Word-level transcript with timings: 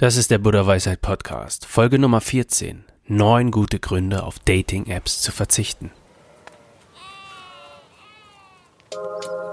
Das 0.00 0.14
ist 0.14 0.30
der 0.30 0.38
Buddha 0.38 0.64
Weisheit 0.64 1.00
Podcast, 1.00 1.66
Folge 1.66 1.98
Nummer 1.98 2.20
14. 2.20 2.84
Neun 3.08 3.50
gute 3.50 3.80
Gründe, 3.80 4.22
auf 4.22 4.38
Dating-Apps 4.38 5.20
zu 5.22 5.32
verzichten. 5.32 5.90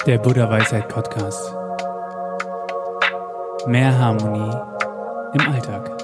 Der 0.06 0.20
Buddha 0.20 0.48
Weisheit 0.48 0.88
Podcast. 0.88 1.52
Mehr 3.66 3.98
Harmonie 3.98 4.56
im 5.34 5.52
Alltag. 5.52 5.98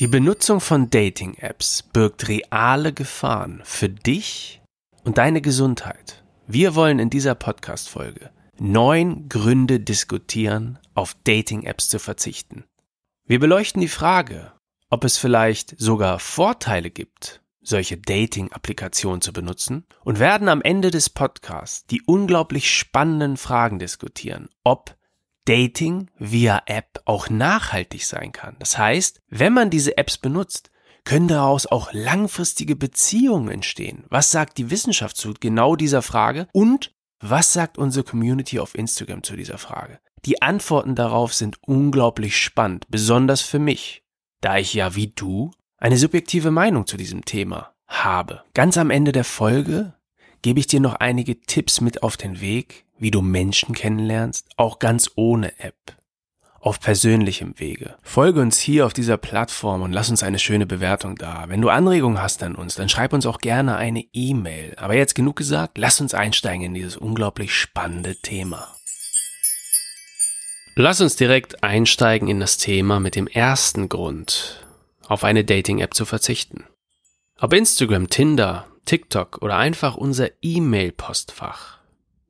Die 0.00 0.08
Benutzung 0.08 0.58
von 0.58 0.90
Dating-Apps 0.90 1.84
birgt 1.84 2.26
reale 2.26 2.92
Gefahren 2.92 3.60
für 3.62 3.88
dich 3.88 4.60
und 5.06 5.18
deine 5.18 5.40
Gesundheit. 5.40 6.24
Wir 6.48 6.74
wollen 6.74 6.98
in 6.98 7.10
dieser 7.10 7.36
Podcast-Folge 7.36 8.30
neun 8.58 9.28
Gründe 9.28 9.78
diskutieren, 9.78 10.80
auf 10.94 11.14
Dating-Apps 11.22 11.88
zu 11.88 12.00
verzichten. 12.00 12.64
Wir 13.24 13.38
beleuchten 13.38 13.80
die 13.80 13.88
Frage, 13.88 14.52
ob 14.90 15.04
es 15.04 15.16
vielleicht 15.16 15.78
sogar 15.78 16.18
Vorteile 16.18 16.90
gibt, 16.90 17.40
solche 17.60 17.98
Dating-Applikationen 17.98 19.20
zu 19.20 19.32
benutzen 19.32 19.86
und 20.02 20.18
werden 20.18 20.48
am 20.48 20.60
Ende 20.60 20.90
des 20.90 21.08
Podcasts 21.08 21.86
die 21.86 22.02
unglaublich 22.02 22.68
spannenden 22.68 23.36
Fragen 23.36 23.78
diskutieren, 23.78 24.48
ob 24.64 24.96
Dating 25.44 26.10
via 26.18 26.62
App 26.66 27.00
auch 27.04 27.30
nachhaltig 27.30 28.04
sein 28.06 28.32
kann. 28.32 28.56
Das 28.58 28.76
heißt, 28.76 29.20
wenn 29.28 29.52
man 29.52 29.70
diese 29.70 29.96
Apps 29.98 30.18
benutzt, 30.18 30.70
können 31.06 31.28
daraus 31.28 31.66
auch 31.66 31.94
langfristige 31.94 32.76
Beziehungen 32.76 33.48
entstehen. 33.48 34.04
Was 34.10 34.30
sagt 34.30 34.58
die 34.58 34.70
Wissenschaft 34.70 35.16
zu 35.16 35.32
genau 35.40 35.74
dieser 35.76 36.02
Frage? 36.02 36.48
Und 36.52 36.92
was 37.20 37.54
sagt 37.54 37.78
unsere 37.78 38.04
Community 38.04 38.58
auf 38.58 38.74
Instagram 38.74 39.22
zu 39.22 39.36
dieser 39.36 39.56
Frage? 39.56 39.98
Die 40.26 40.42
Antworten 40.42 40.94
darauf 40.94 41.32
sind 41.32 41.56
unglaublich 41.62 42.36
spannend, 42.36 42.86
besonders 42.90 43.40
für 43.40 43.60
mich, 43.60 44.02
da 44.42 44.58
ich 44.58 44.74
ja 44.74 44.94
wie 44.94 45.12
du 45.14 45.52
eine 45.78 45.96
subjektive 45.96 46.50
Meinung 46.50 46.86
zu 46.86 46.96
diesem 46.96 47.24
Thema 47.24 47.72
habe. 47.86 48.42
Ganz 48.52 48.76
am 48.76 48.90
Ende 48.90 49.12
der 49.12 49.24
Folge 49.24 49.94
gebe 50.42 50.58
ich 50.58 50.66
dir 50.66 50.80
noch 50.80 50.94
einige 50.94 51.40
Tipps 51.40 51.80
mit 51.80 52.02
auf 52.02 52.16
den 52.16 52.40
Weg, 52.40 52.84
wie 52.98 53.10
du 53.10 53.22
Menschen 53.22 53.74
kennenlernst, 53.74 54.48
auch 54.56 54.78
ganz 54.78 55.10
ohne 55.14 55.58
App, 55.60 55.96
auf 56.66 56.80
persönlichem 56.80 57.60
Wege. 57.60 57.94
Folge 58.02 58.40
uns 58.40 58.58
hier 58.58 58.86
auf 58.86 58.92
dieser 58.92 59.16
Plattform 59.16 59.82
und 59.82 59.92
lass 59.92 60.10
uns 60.10 60.24
eine 60.24 60.40
schöne 60.40 60.66
Bewertung 60.66 61.14
da. 61.14 61.44
Wenn 61.46 61.60
du 61.60 61.68
Anregungen 61.68 62.20
hast 62.20 62.42
an 62.42 62.56
uns, 62.56 62.74
dann 62.74 62.88
schreib 62.88 63.12
uns 63.12 63.24
auch 63.24 63.38
gerne 63.38 63.76
eine 63.76 64.04
E-Mail. 64.12 64.74
Aber 64.76 64.96
jetzt 64.96 65.14
genug 65.14 65.36
gesagt, 65.36 65.78
lass 65.78 66.00
uns 66.00 66.12
einsteigen 66.12 66.66
in 66.66 66.74
dieses 66.74 66.96
unglaublich 66.96 67.54
spannende 67.54 68.16
Thema. 68.16 68.74
Lass 70.74 71.00
uns 71.00 71.14
direkt 71.14 71.62
einsteigen 71.62 72.26
in 72.26 72.40
das 72.40 72.58
Thema 72.58 72.98
mit 72.98 73.14
dem 73.14 73.28
ersten 73.28 73.88
Grund, 73.88 74.66
auf 75.06 75.22
eine 75.22 75.44
Dating-App 75.44 75.94
zu 75.94 76.04
verzichten. 76.04 76.64
Ob 77.38 77.52
Instagram, 77.52 78.10
Tinder, 78.10 78.66
TikTok 78.86 79.38
oder 79.40 79.56
einfach 79.56 79.96
unser 79.96 80.30
E-Mail-Postfach. 80.42 81.78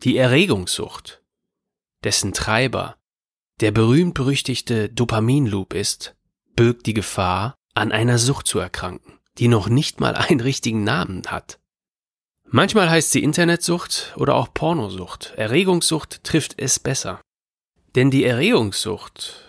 Die 0.03 0.19
Erregungssucht, 0.19 1.23
dessen 2.05 2.35
Treiber 2.35 2.97
der 3.61 3.71
berühmt-berüchtigte 3.71 4.89
Dopaminloop 4.89 5.75
ist, 5.75 6.15
birgt 6.55 6.87
die 6.87 6.95
Gefahr, 6.95 7.55
an 7.75 7.93
einer 7.93 8.19
Sucht 8.19 8.47
zu 8.47 8.59
erkranken, 8.59 9.19
die 9.39 9.49
noch 9.49 9.69
nicht 9.69 10.01
mal 10.01 10.15
einen 10.15 10.41
richtigen 10.41 10.85
Namen 10.85 11.23
hat. 11.27 11.59
Manchmal 12.49 12.89
heißt 12.89 13.11
sie 13.11 13.23
Internetsucht 13.23 14.15
oder 14.17 14.35
auch 14.35 14.55
Pornosucht. 14.55 15.35
Erregungssucht 15.37 16.23
trifft 16.23 16.55
es 16.59 16.79
besser. 16.79 17.21
Denn 17.95 18.11
die 18.11 18.25
Erregungssucht 18.25 19.45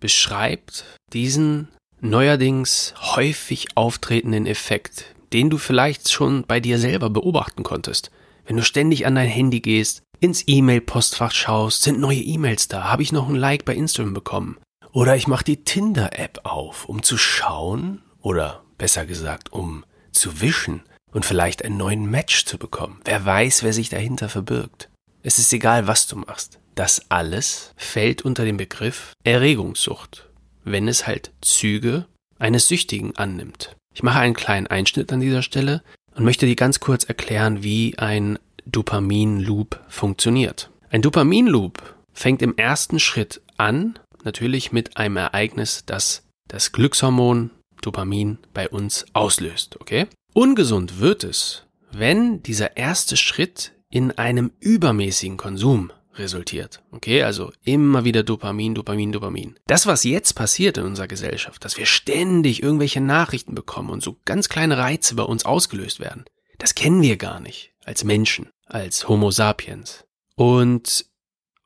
beschreibt 0.00 0.84
diesen 1.12 1.68
neuerdings 2.00 2.92
häufig 2.98 3.76
auftretenden 3.76 4.46
Effekt, 4.46 5.14
den 5.32 5.48
du 5.48 5.58
vielleicht 5.58 6.10
schon 6.10 6.44
bei 6.46 6.60
dir 6.60 6.78
selber 6.78 7.08
beobachten 7.08 7.62
konntest. 7.62 8.10
Wenn 8.46 8.56
du 8.56 8.62
ständig 8.62 9.06
an 9.06 9.14
dein 9.14 9.28
Handy 9.28 9.60
gehst, 9.60 10.02
ins 10.20 10.44
E-Mail-Postfach 10.46 11.32
schaust, 11.32 11.82
sind 11.82 12.00
neue 12.00 12.20
E-Mails 12.20 12.68
da, 12.68 12.84
habe 12.84 13.02
ich 13.02 13.12
noch 13.12 13.28
ein 13.28 13.34
Like 13.34 13.64
bei 13.64 13.74
Instagram 13.74 14.14
bekommen. 14.14 14.58
Oder 14.92 15.16
ich 15.16 15.26
mache 15.26 15.44
die 15.44 15.64
Tinder-App 15.64 16.40
auf, 16.44 16.88
um 16.88 17.02
zu 17.02 17.16
schauen, 17.16 18.02
oder 18.20 18.62
besser 18.78 19.06
gesagt, 19.06 19.52
um 19.52 19.84
zu 20.12 20.40
wischen 20.40 20.82
und 21.12 21.24
vielleicht 21.24 21.64
einen 21.64 21.76
neuen 21.76 22.10
Match 22.10 22.44
zu 22.44 22.58
bekommen. 22.58 23.00
Wer 23.04 23.24
weiß, 23.24 23.62
wer 23.62 23.72
sich 23.72 23.88
dahinter 23.88 24.28
verbirgt. 24.28 24.88
Es 25.22 25.38
ist 25.38 25.52
egal, 25.52 25.86
was 25.86 26.06
du 26.06 26.16
machst. 26.16 26.58
Das 26.74 27.10
alles 27.10 27.72
fällt 27.76 28.22
unter 28.22 28.44
den 28.44 28.56
Begriff 28.56 29.12
Erregungssucht, 29.24 30.28
wenn 30.64 30.88
es 30.88 31.06
halt 31.06 31.32
Züge 31.40 32.06
eines 32.38 32.68
Süchtigen 32.68 33.16
annimmt. 33.16 33.76
Ich 33.94 34.02
mache 34.02 34.18
einen 34.18 34.34
kleinen 34.34 34.66
Einschnitt 34.66 35.12
an 35.12 35.20
dieser 35.20 35.42
Stelle, 35.42 35.82
und 36.14 36.24
möchte 36.24 36.46
dir 36.46 36.56
ganz 36.56 36.80
kurz 36.80 37.04
erklären, 37.04 37.62
wie 37.62 37.98
ein 37.98 38.38
Dopamin-Loop 38.66 39.80
funktioniert. 39.88 40.70
Ein 40.90 41.02
Dopamin-Loop 41.02 41.82
fängt 42.12 42.42
im 42.42 42.56
ersten 42.56 43.00
Schritt 43.00 43.42
an, 43.56 43.98
natürlich 44.24 44.72
mit 44.72 44.96
einem 44.96 45.16
Ereignis, 45.16 45.84
das 45.86 46.24
das 46.48 46.72
Glückshormon 46.72 47.50
Dopamin 47.82 48.38
bei 48.52 48.68
uns 48.68 49.06
auslöst, 49.12 49.80
okay? 49.80 50.06
Ungesund 50.32 51.00
wird 51.00 51.24
es, 51.24 51.66
wenn 51.92 52.42
dieser 52.42 52.76
erste 52.76 53.16
Schritt 53.16 53.72
in 53.90 54.10
einem 54.12 54.52
übermäßigen 54.60 55.36
Konsum 55.36 55.92
resultiert. 56.14 56.82
Okay, 56.90 57.22
also 57.22 57.52
immer 57.62 58.04
wieder 58.04 58.22
Dopamin, 58.22 58.74
Dopamin, 58.74 59.12
Dopamin. 59.12 59.56
Das, 59.66 59.86
was 59.86 60.04
jetzt 60.04 60.34
passiert 60.34 60.78
in 60.78 60.84
unserer 60.84 61.08
Gesellschaft, 61.08 61.64
dass 61.64 61.76
wir 61.76 61.86
ständig 61.86 62.62
irgendwelche 62.62 63.00
Nachrichten 63.00 63.54
bekommen 63.54 63.90
und 63.90 64.02
so 64.02 64.16
ganz 64.24 64.48
kleine 64.48 64.78
Reize 64.78 65.14
bei 65.16 65.24
uns 65.24 65.44
ausgelöst 65.44 66.00
werden, 66.00 66.24
das 66.58 66.74
kennen 66.74 67.02
wir 67.02 67.16
gar 67.16 67.40
nicht 67.40 67.72
als 67.84 68.04
Menschen, 68.04 68.48
als 68.66 69.08
Homo 69.08 69.30
sapiens. 69.30 70.04
Und 70.36 71.06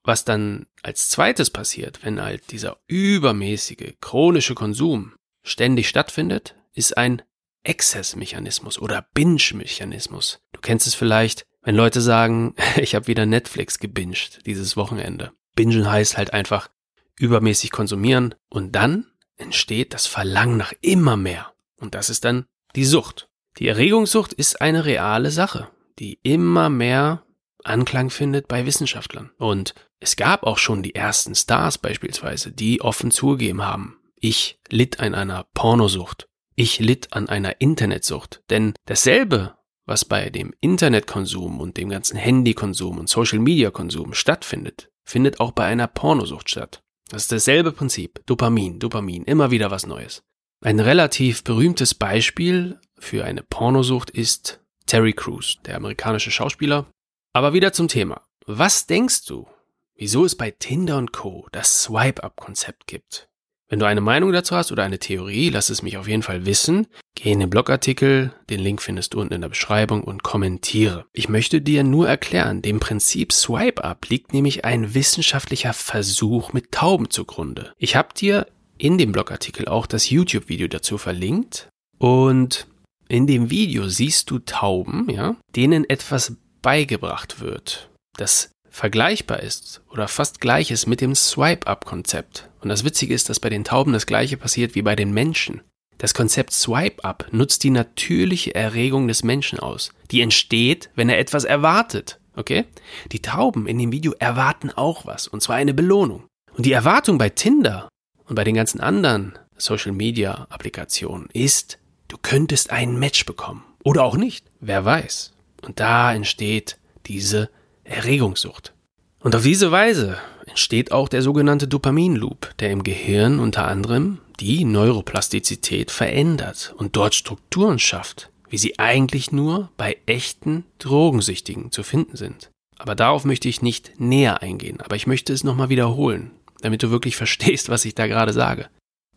was 0.04 0.24
dann 0.24 0.66
als 0.82 1.10
zweites 1.10 1.50
passiert, 1.50 2.00
wenn 2.02 2.20
halt 2.20 2.50
dieser 2.50 2.78
übermäßige, 2.86 3.94
chronische 4.00 4.54
Konsum 4.54 5.14
ständig 5.42 5.88
stattfindet, 5.88 6.54
ist 6.72 6.96
ein 6.96 7.22
Exzessmechanismus 7.62 8.78
oder 8.78 9.06
Binge-Mechanismus. 9.14 10.40
Du 10.52 10.60
kennst 10.60 10.86
es 10.86 10.94
vielleicht, 10.94 11.46
wenn 11.62 11.74
Leute 11.74 12.00
sagen, 12.00 12.54
ich 12.76 12.94
habe 12.94 13.06
wieder 13.06 13.26
Netflix 13.26 13.78
gebinged 13.78 14.46
dieses 14.46 14.76
Wochenende. 14.76 15.32
Bingen 15.54 15.90
heißt 15.90 16.16
halt 16.16 16.32
einfach 16.32 16.70
übermäßig 17.18 17.72
konsumieren 17.72 18.34
und 18.48 18.72
dann 18.72 19.06
entsteht 19.36 19.92
das 19.92 20.06
Verlangen 20.06 20.56
nach 20.56 20.72
immer 20.80 21.16
mehr. 21.16 21.52
Und 21.76 21.94
das 21.94 22.10
ist 22.10 22.24
dann 22.24 22.46
die 22.76 22.84
Sucht. 22.84 23.28
Die 23.58 23.68
Erregungssucht 23.68 24.32
ist 24.32 24.60
eine 24.60 24.84
reale 24.84 25.30
Sache, 25.30 25.68
die 25.98 26.18
immer 26.22 26.68
mehr 26.68 27.24
Anklang 27.64 28.10
findet 28.10 28.48
bei 28.48 28.66
Wissenschaftlern. 28.66 29.30
Und 29.38 29.74
es 30.00 30.16
gab 30.16 30.44
auch 30.44 30.58
schon 30.58 30.82
die 30.82 30.94
ersten 30.94 31.34
Stars 31.34 31.78
beispielsweise, 31.78 32.52
die 32.52 32.80
offen 32.80 33.10
zugegeben 33.10 33.62
haben, 33.62 33.98
ich 34.16 34.58
litt 34.68 35.00
an 35.00 35.14
einer 35.14 35.44
Pornosucht. 35.54 36.28
Ich 36.54 36.80
litt 36.80 37.12
an 37.12 37.28
einer 37.28 37.60
Internetsucht. 37.60 38.42
Denn 38.50 38.74
dasselbe 38.86 39.58
was 39.88 40.04
bei 40.04 40.28
dem 40.28 40.52
Internetkonsum 40.60 41.60
und 41.60 41.78
dem 41.78 41.88
ganzen 41.88 42.18
Handykonsum 42.18 42.98
und 42.98 43.08
Social-Media-Konsum 43.08 44.12
stattfindet, 44.12 44.90
findet 45.04 45.40
auch 45.40 45.52
bei 45.52 45.64
einer 45.64 45.86
Pornosucht 45.86 46.50
statt. 46.50 46.82
Das 47.08 47.22
ist 47.22 47.32
dasselbe 47.32 47.72
Prinzip. 47.72 48.20
Dopamin, 48.26 48.78
Dopamin, 48.78 49.24
immer 49.24 49.50
wieder 49.50 49.70
was 49.70 49.86
Neues. 49.86 50.22
Ein 50.60 50.78
relativ 50.78 51.42
berühmtes 51.42 51.94
Beispiel 51.94 52.78
für 52.98 53.24
eine 53.24 53.42
Pornosucht 53.42 54.10
ist 54.10 54.60
Terry 54.88 55.12
Crews, 55.12 55.58
der 55.64 55.76
amerikanische 55.76 56.32
Schauspieler. 56.32 56.86
Aber 57.32 57.52
wieder 57.52 57.72
zum 57.72 57.86
Thema. 57.86 58.22
Was 58.46 58.86
denkst 58.86 59.26
du, 59.26 59.46
wieso 59.94 60.24
es 60.24 60.34
bei 60.34 60.50
Tinder 60.50 60.96
und 60.96 61.12
Co. 61.12 61.46
das 61.52 61.82
Swipe-Up-Konzept 61.82 62.86
gibt? 62.86 63.28
Wenn 63.68 63.80
du 63.80 63.86
eine 63.86 64.00
Meinung 64.00 64.32
dazu 64.32 64.56
hast 64.56 64.72
oder 64.72 64.82
eine 64.82 64.98
Theorie, 64.98 65.50
lass 65.50 65.68
es 65.68 65.82
mich 65.82 65.98
auf 65.98 66.08
jeden 66.08 66.22
Fall 66.22 66.46
wissen. 66.46 66.86
Geh 67.14 67.32
in 67.32 67.40
den 67.40 67.50
Blogartikel, 67.50 68.32
den 68.48 68.60
Link 68.60 68.80
findest 68.80 69.12
du 69.12 69.20
unten 69.20 69.34
in 69.34 69.42
der 69.42 69.50
Beschreibung 69.50 70.02
und 70.02 70.22
kommentiere. 70.22 71.04
Ich 71.12 71.28
möchte 71.28 71.60
dir 71.60 71.84
nur 71.84 72.08
erklären, 72.08 72.62
dem 72.62 72.80
Prinzip 72.80 73.30
Swipe 73.30 73.84
Up 73.84 74.08
liegt 74.08 74.32
nämlich 74.32 74.64
ein 74.64 74.94
wissenschaftlicher 74.94 75.74
Versuch 75.74 76.54
mit 76.54 76.72
Tauben 76.72 77.10
zugrunde. 77.10 77.74
Ich 77.76 77.94
habe 77.94 78.14
dir 78.14 78.46
in 78.78 78.96
dem 78.96 79.12
Blogartikel 79.12 79.68
auch 79.68 79.86
das 79.86 80.08
YouTube-Video 80.08 80.68
dazu 80.68 80.96
verlinkt 80.96 81.68
und 81.98 82.66
in 83.08 83.26
dem 83.26 83.50
Video 83.50 83.88
siehst 83.88 84.30
du 84.30 84.38
Tauben, 84.38 85.08
ja, 85.10 85.36
denen 85.56 85.88
etwas 85.88 86.36
beigebracht 86.62 87.40
wird. 87.40 87.90
Das 88.16 88.50
vergleichbar 88.70 89.40
ist 89.40 89.82
oder 89.90 90.08
fast 90.08 90.40
gleich 90.40 90.70
ist 90.70 90.86
mit 90.86 91.00
dem 91.00 91.14
Swipe-Up-Konzept. 91.14 92.48
Und 92.60 92.68
das 92.68 92.84
Witzige 92.84 93.14
ist, 93.14 93.28
dass 93.28 93.40
bei 93.40 93.48
den 93.48 93.64
Tauben 93.64 93.92
das 93.92 94.06
gleiche 94.06 94.36
passiert 94.36 94.74
wie 94.74 94.82
bei 94.82 94.94
den 94.94 95.12
Menschen. 95.12 95.62
Das 95.96 96.14
Konzept 96.14 96.52
Swipe 96.52 97.02
Up 97.02 97.26
nutzt 97.32 97.64
die 97.64 97.70
natürliche 97.70 98.54
Erregung 98.54 99.08
des 99.08 99.24
Menschen 99.24 99.58
aus. 99.58 99.90
Die 100.10 100.20
entsteht, 100.20 100.90
wenn 100.94 101.08
er 101.08 101.18
etwas 101.18 101.44
erwartet. 101.44 102.20
Okay? 102.36 102.66
Die 103.10 103.20
Tauben 103.20 103.66
in 103.66 103.78
dem 103.78 103.90
Video 103.90 104.12
erwarten 104.18 104.70
auch 104.70 105.06
was, 105.06 105.26
und 105.26 105.42
zwar 105.42 105.56
eine 105.56 105.74
Belohnung. 105.74 106.24
Und 106.56 106.66
die 106.66 106.72
Erwartung 106.72 107.18
bei 107.18 107.30
Tinder 107.30 107.88
und 108.26 108.36
bei 108.36 108.44
den 108.44 108.54
ganzen 108.54 108.80
anderen 108.80 109.36
Social 109.56 109.92
Media 109.92 110.46
Applikationen 110.50 111.28
ist, 111.32 111.78
du 112.08 112.16
könntest 112.20 112.70
ein 112.70 112.98
Match 112.98 113.24
bekommen. 113.24 113.64
Oder 113.84 114.04
auch 114.04 114.16
nicht. 114.16 114.46
Wer 114.60 114.84
weiß. 114.84 115.32
Und 115.62 115.80
da 115.80 116.12
entsteht 116.12 116.78
diese 117.06 117.50
Erregungssucht. 117.84 118.74
Und 119.20 119.34
auf 119.34 119.42
diese 119.42 119.72
Weise 119.72 120.18
entsteht 120.46 120.92
auch 120.92 121.08
der 121.08 121.22
sogenannte 121.22 121.68
Dopaminloop, 121.68 122.54
der 122.58 122.70
im 122.70 122.82
Gehirn 122.82 123.40
unter 123.40 123.66
anderem 123.66 124.18
die 124.40 124.64
Neuroplastizität 124.64 125.90
verändert 125.90 126.74
und 126.76 126.96
dort 126.96 127.14
Strukturen 127.14 127.78
schafft, 127.78 128.30
wie 128.48 128.58
sie 128.58 128.78
eigentlich 128.78 129.32
nur 129.32 129.70
bei 129.76 129.98
echten 130.06 130.64
Drogensüchtigen 130.78 131.72
zu 131.72 131.82
finden 131.82 132.16
sind. 132.16 132.50
Aber 132.78 132.94
darauf 132.94 133.24
möchte 133.24 133.48
ich 133.48 133.62
nicht 133.62 133.98
näher 133.98 134.42
eingehen, 134.42 134.80
aber 134.80 134.94
ich 134.94 135.08
möchte 135.08 135.32
es 135.32 135.42
nochmal 135.42 135.68
wiederholen, 135.68 136.30
damit 136.60 136.82
du 136.82 136.90
wirklich 136.90 137.16
verstehst, 137.16 137.68
was 137.68 137.84
ich 137.84 137.94
da 137.94 138.06
gerade 138.06 138.32
sage. 138.32 138.68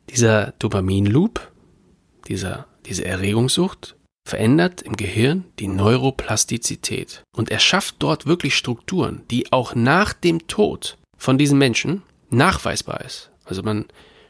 Dieser 0.10 0.54
Dopaminloop, 0.58 1.52
dieser, 2.28 2.68
diese 2.86 3.06
Erregungssucht 3.06 3.96
verändert 4.28 4.82
im 4.82 4.96
Gehirn 4.96 5.46
die 5.60 5.68
Neuroplastizität 5.68 7.24
und 7.36 7.50
er 7.50 7.60
schafft 7.60 7.96
dort 8.00 8.26
wirklich 8.26 8.56
Strukturen, 8.56 9.24
die 9.32 9.52
auch 9.52 9.76
nach 9.76 10.14
dem 10.14 10.48
Tod 10.48 10.98
von 11.18 11.38
diesen 11.38 11.58
Menschen 11.58 12.04
nachweisbar 12.30 13.02
ist. 13.02 13.32
Also 13.46 13.64
man 13.64 13.86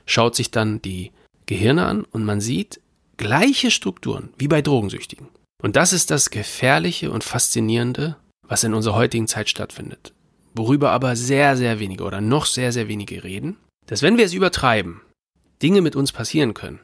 schaut 0.06 0.36
sich 0.36 0.52
dann 0.52 0.82
die 0.82 1.12
Gehirne 1.46 1.86
an 1.86 2.04
und 2.06 2.24
man 2.24 2.42
sieht 2.42 2.80
gleiche 3.18 3.72
Strukturen 3.72 4.30
wie 4.38 4.48
bei 4.48 4.62
Drogensüchtigen. 4.62 5.28
Und 5.62 5.76
das 5.76 5.94
ist 5.94 6.10
das 6.10 6.30
Gefährliche 6.30 7.12
und 7.12 7.24
Faszinierende, 7.24 8.18
was 8.48 8.64
in 8.64 8.74
unserer 8.74 8.96
heutigen 8.96 9.28
Zeit 9.28 9.50
stattfindet. 9.50 10.14
Worüber 10.54 10.92
aber 10.92 11.16
sehr, 11.16 11.56
sehr 11.56 11.80
wenige 11.80 12.04
oder 12.04 12.20
noch 12.20 12.46
sehr, 12.46 12.72
sehr 12.72 12.88
wenige 12.88 13.24
reden, 13.24 13.58
dass 13.86 14.02
wenn 14.02 14.18
wir 14.18 14.26
es 14.26 14.34
übertreiben, 14.34 15.02
Dinge 15.62 15.82
mit 15.82 15.96
uns 15.96 16.12
passieren 16.12 16.54
können, 16.54 16.80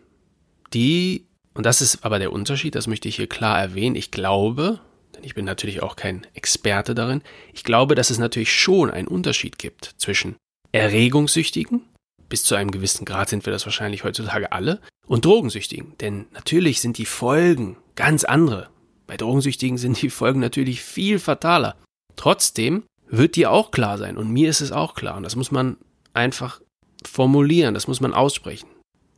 die 0.74 1.27
und 1.58 1.66
das 1.66 1.82
ist 1.82 2.06
aber 2.06 2.20
der 2.20 2.32
Unterschied, 2.32 2.76
das 2.76 2.86
möchte 2.86 3.08
ich 3.08 3.16
hier 3.16 3.28
klar 3.28 3.60
erwähnen. 3.60 3.96
Ich 3.96 4.12
glaube, 4.12 4.80
denn 5.16 5.24
ich 5.24 5.34
bin 5.34 5.44
natürlich 5.44 5.82
auch 5.82 5.96
kein 5.96 6.28
Experte 6.36 6.94
darin, 6.94 7.24
ich 7.52 7.64
glaube, 7.64 7.96
dass 7.96 8.12
es 8.12 8.20
natürlich 8.20 8.54
schon 8.54 8.92
einen 8.92 9.08
Unterschied 9.08 9.58
gibt 9.58 9.96
zwischen 9.98 10.36
Erregungssüchtigen, 10.72 11.82
bis 12.30 12.44
zu 12.44 12.54
einem 12.54 12.70
gewissen 12.70 13.06
Grad 13.06 13.30
sind 13.30 13.46
wir 13.48 13.54
das 13.54 13.66
wahrscheinlich 13.66 14.04
heutzutage 14.04 14.52
alle, 14.52 14.82
und 15.08 15.26
Drogensüchtigen. 15.26 15.98
Denn 16.00 16.28
natürlich 16.32 16.80
sind 16.80 17.00
die 17.00 17.06
Folgen 17.06 17.78
ganz 17.96 18.24
andere. 18.24 18.70
Bei 19.08 19.18
Drogensüchtigen 19.18 19.80
sind 19.80 20.00
die 20.00 20.12
Folgen 20.12 20.40
natürlich 20.40 20.84
viel 20.84 21.18
fataler. 21.18 21.76
Trotzdem 22.18 22.84
wird 23.08 23.36
dir 23.36 23.50
auch 23.50 23.72
klar 23.72 23.98
sein, 23.98 24.16
und 24.16 24.30
mir 24.30 24.48
ist 24.48 24.62
es 24.62 24.72
auch 24.72 24.94
klar, 24.94 25.18
und 25.18 25.24
das 25.24 25.36
muss 25.36 25.50
man 25.50 25.78
einfach 26.14 26.62
formulieren, 27.04 27.74
das 27.74 27.88
muss 27.88 28.02
man 28.02 28.14
aussprechen. 28.14 28.70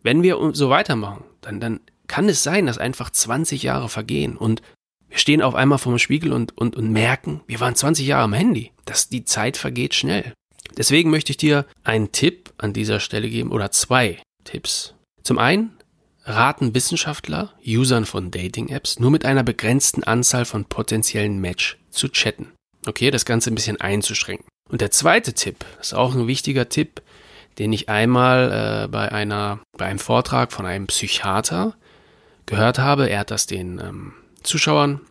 Wenn 0.04 0.24
wir 0.24 0.38
so 0.54 0.70
weitermachen, 0.70 1.26
dann, 1.42 1.60
dann 1.60 1.82
kann 2.10 2.28
es 2.28 2.44
sein, 2.44 2.66
dass 2.66 2.78
einfach 2.78 3.10
20 3.10 3.64
Jahre 3.64 3.88
vergehen 3.88 4.36
und 4.36 4.62
wir 5.08 5.18
stehen 5.18 5.42
auf 5.42 5.56
einmal 5.56 5.80
vor 5.80 5.94
dem 5.94 6.00
Spiegel 6.00 6.34
und, 6.34 6.56
und, 6.58 6.76
und 6.76 6.92
merken, 6.92 7.42
wir 7.48 7.60
waren 7.62 7.76
20 7.76 8.06
Jahre 8.06 8.24
am 8.24 8.34
Handy. 8.34 8.72
dass 8.86 9.08
die 9.08 9.24
Zeit 9.24 9.56
vergeht 9.56 9.94
schnell. 9.94 10.34
Deswegen 10.78 11.10
möchte 11.10 11.32
ich 11.32 11.38
dir 11.38 11.66
einen 11.84 12.12
Tipp 12.12 12.52
an 12.58 12.74
dieser 12.74 13.00
Stelle 13.00 13.30
geben 13.30 13.52
oder 13.52 13.72
zwei 13.72 14.18
Tipps. 14.44 14.94
Zum 15.24 15.38
einen 15.38 15.72
raten 16.24 16.76
Wissenschaftler, 16.76 17.54
Usern 17.66 18.06
von 18.06 18.32
Dating-Apps 18.32 19.00
nur 19.00 19.12
mit 19.12 19.26
einer 19.26 19.44
begrenzten 19.44 20.04
Anzahl 20.04 20.46
von 20.46 20.66
potenziellen 20.66 21.40
Match 21.40 21.78
zu 21.90 22.10
chatten. 22.10 22.52
Okay, 22.86 23.12
das 23.12 23.26
Ganze 23.26 23.52
ein 23.52 23.56
bisschen 23.56 23.82
einzuschränken. 23.82 24.48
Und 24.70 24.82
der 24.82 24.92
zweite 24.92 25.34
Tipp, 25.34 25.66
ist 25.82 25.94
auch 25.94 26.16
ein 26.16 26.28
wichtiger 26.28 26.70
Tipp, 26.70 27.02
den 27.58 27.74
ich 27.74 27.90
einmal 27.90 28.86
äh, 28.86 28.88
bei 28.88 29.12
einer, 29.12 29.60
bei 29.78 29.86
einem 29.86 30.00
Vortrag 30.00 30.52
von 30.52 30.66
einem 30.66 30.88
Psychiater 30.88 31.76
gehört 32.50 32.80
habe, 32.80 33.10
er 33.10 33.20
hat 33.20 33.32
das 33.32 33.46
den 33.46 33.80
ähm, 33.80 34.14
Zuschauern 34.44 35.02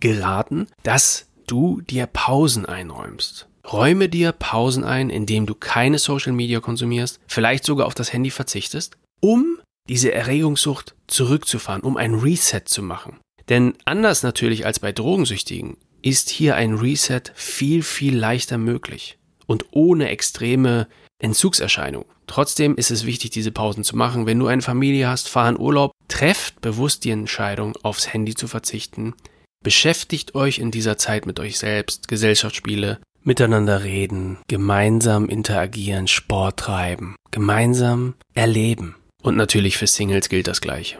geraten, 0.00 0.66
dass 0.82 1.26
du 1.46 1.80
dir 1.82 2.06
Pausen 2.06 2.66
einräumst. 2.66 3.46
Räume 3.70 4.08
dir 4.08 4.32
Pausen 4.32 4.82
ein, 4.82 5.10
indem 5.10 5.46
du 5.46 5.54
keine 5.54 5.98
Social 5.98 6.32
Media 6.32 6.58
konsumierst, 6.58 7.20
vielleicht 7.28 7.64
sogar 7.64 7.86
auf 7.86 7.94
das 7.94 8.12
Handy 8.12 8.30
verzichtest, 8.30 8.96
um 9.20 9.58
diese 9.88 10.12
Erregungssucht 10.12 10.94
zurückzufahren, 11.06 11.82
um 11.82 11.96
ein 11.96 12.14
Reset 12.14 12.62
zu 12.64 12.82
machen. 12.82 13.20
Denn 13.48 13.74
anders 13.84 14.22
natürlich 14.22 14.66
als 14.66 14.80
bei 14.80 14.90
Drogensüchtigen 14.90 15.76
ist 16.00 16.30
hier 16.30 16.56
ein 16.56 16.74
Reset 16.74 17.22
viel, 17.34 17.82
viel 17.82 18.16
leichter 18.16 18.58
möglich 18.58 19.18
und 19.46 19.66
ohne 19.70 20.08
extreme 20.08 20.88
Entzugserscheinung. 21.22 22.04
Trotzdem 22.26 22.76
ist 22.76 22.90
es 22.90 23.06
wichtig, 23.06 23.30
diese 23.30 23.52
Pausen 23.52 23.84
zu 23.84 23.96
machen. 23.96 24.26
Wenn 24.26 24.38
du 24.38 24.46
eine 24.46 24.62
Familie 24.62 25.08
hast, 25.08 25.28
fahr 25.28 25.48
in 25.48 25.58
Urlaub, 25.58 25.92
trefft 26.08 26.60
bewusst 26.60 27.04
die 27.04 27.10
Entscheidung, 27.10 27.76
aufs 27.82 28.12
Handy 28.12 28.34
zu 28.34 28.48
verzichten. 28.48 29.14
Beschäftigt 29.62 30.34
euch 30.34 30.58
in 30.58 30.70
dieser 30.70 30.98
Zeit 30.98 31.24
mit 31.24 31.38
euch 31.38 31.58
selbst, 31.58 32.08
Gesellschaftsspiele, 32.08 32.98
miteinander 33.22 33.84
reden, 33.84 34.38
gemeinsam 34.48 35.28
interagieren, 35.28 36.08
Sport 36.08 36.58
treiben, 36.58 37.14
gemeinsam 37.30 38.14
erleben. 38.34 38.96
Und 39.22 39.36
natürlich 39.36 39.76
für 39.76 39.86
Singles 39.86 40.28
gilt 40.28 40.48
das 40.48 40.60
Gleiche. 40.60 40.98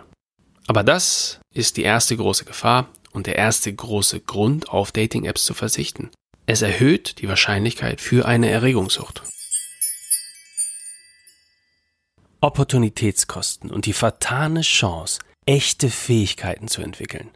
Aber 0.68 0.84
das 0.84 1.40
ist 1.52 1.76
die 1.76 1.82
erste 1.82 2.16
große 2.16 2.44
Gefahr 2.44 2.88
und 3.10 3.26
der 3.26 3.36
erste 3.36 3.72
große 3.72 4.20
Grund, 4.20 4.68
auf 4.68 4.92
Dating-Apps 4.92 5.44
zu 5.44 5.54
verzichten. 5.54 6.10
Es 6.46 6.62
erhöht 6.62 7.20
die 7.20 7.28
Wahrscheinlichkeit 7.28 8.00
für 8.00 8.26
eine 8.26 8.48
Erregungssucht. 8.48 9.22
Opportunitätskosten 12.42 13.70
und 13.70 13.86
die 13.86 13.92
vertane 13.92 14.62
Chance, 14.62 15.20
echte 15.46 15.88
Fähigkeiten 15.88 16.66
zu 16.66 16.82
entwickeln. 16.82 17.30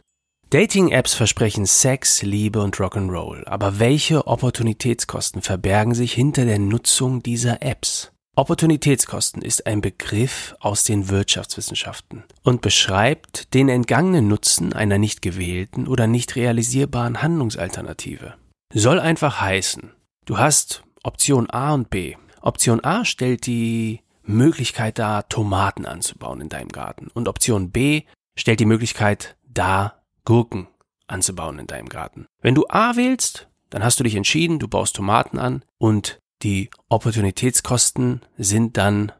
Dating-Apps 0.49 1.13
versprechen 1.13 1.65
Sex, 1.65 2.23
Liebe 2.23 2.61
und 2.61 2.75
Rock'n'Roll, 2.75 3.47
aber 3.47 3.79
welche 3.79 4.27
Opportunitätskosten 4.27 5.41
verbergen 5.41 5.95
sich 5.95 6.11
hinter 6.11 6.43
der 6.43 6.59
Nutzung 6.59 7.23
dieser 7.23 7.61
Apps? 7.61 8.11
Opportunitätskosten 8.35 9.41
ist 9.41 9.65
ein 9.65 9.79
Begriff 9.79 10.55
aus 10.59 10.83
den 10.83 11.07
Wirtschaftswissenschaften 11.07 12.25
und 12.43 12.61
beschreibt 12.61 13.53
den 13.53 13.69
entgangenen 13.69 14.27
Nutzen 14.27 14.73
einer 14.73 14.97
nicht 14.97 15.21
gewählten 15.21 15.87
oder 15.87 16.07
nicht 16.07 16.35
realisierbaren 16.35 17.21
Handlungsalternative. 17.21 18.35
Soll 18.73 18.99
einfach 18.99 19.39
heißen, 19.39 19.89
du 20.25 20.37
hast 20.37 20.83
Option 21.03 21.49
A 21.49 21.73
und 21.73 21.89
B. 21.89 22.15
Option 22.41 22.83
A 22.83 23.05
stellt 23.05 23.45
die 23.45 24.01
Möglichkeit 24.27 24.99
dar, 24.99 25.27
Tomaten 25.29 25.85
anzubauen 25.85 26.41
in 26.41 26.49
deinem 26.49 26.69
Garten. 26.69 27.07
Und 27.13 27.27
Option 27.27 27.71
B 27.71 28.03
stellt 28.35 28.59
die 28.59 28.65
Möglichkeit 28.65 29.37
dar, 29.47 30.03
Gurken 30.25 30.67
anzubauen 31.07 31.59
in 31.59 31.67
deinem 31.67 31.89
Garten. 31.89 32.27
Wenn 32.41 32.55
du 32.55 32.65
A 32.67 32.95
wählst, 32.95 33.47
dann 33.69 33.83
hast 33.83 33.99
du 33.99 34.03
dich 34.03 34.15
entschieden, 34.15 34.59
du 34.59 34.67
baust 34.67 34.95
Tomaten 34.95 35.39
an 35.39 35.63
und 35.77 36.19
die 36.43 36.69
Opportunitätskosten 36.89 38.21
sind 38.37 38.77
dann 38.77 39.11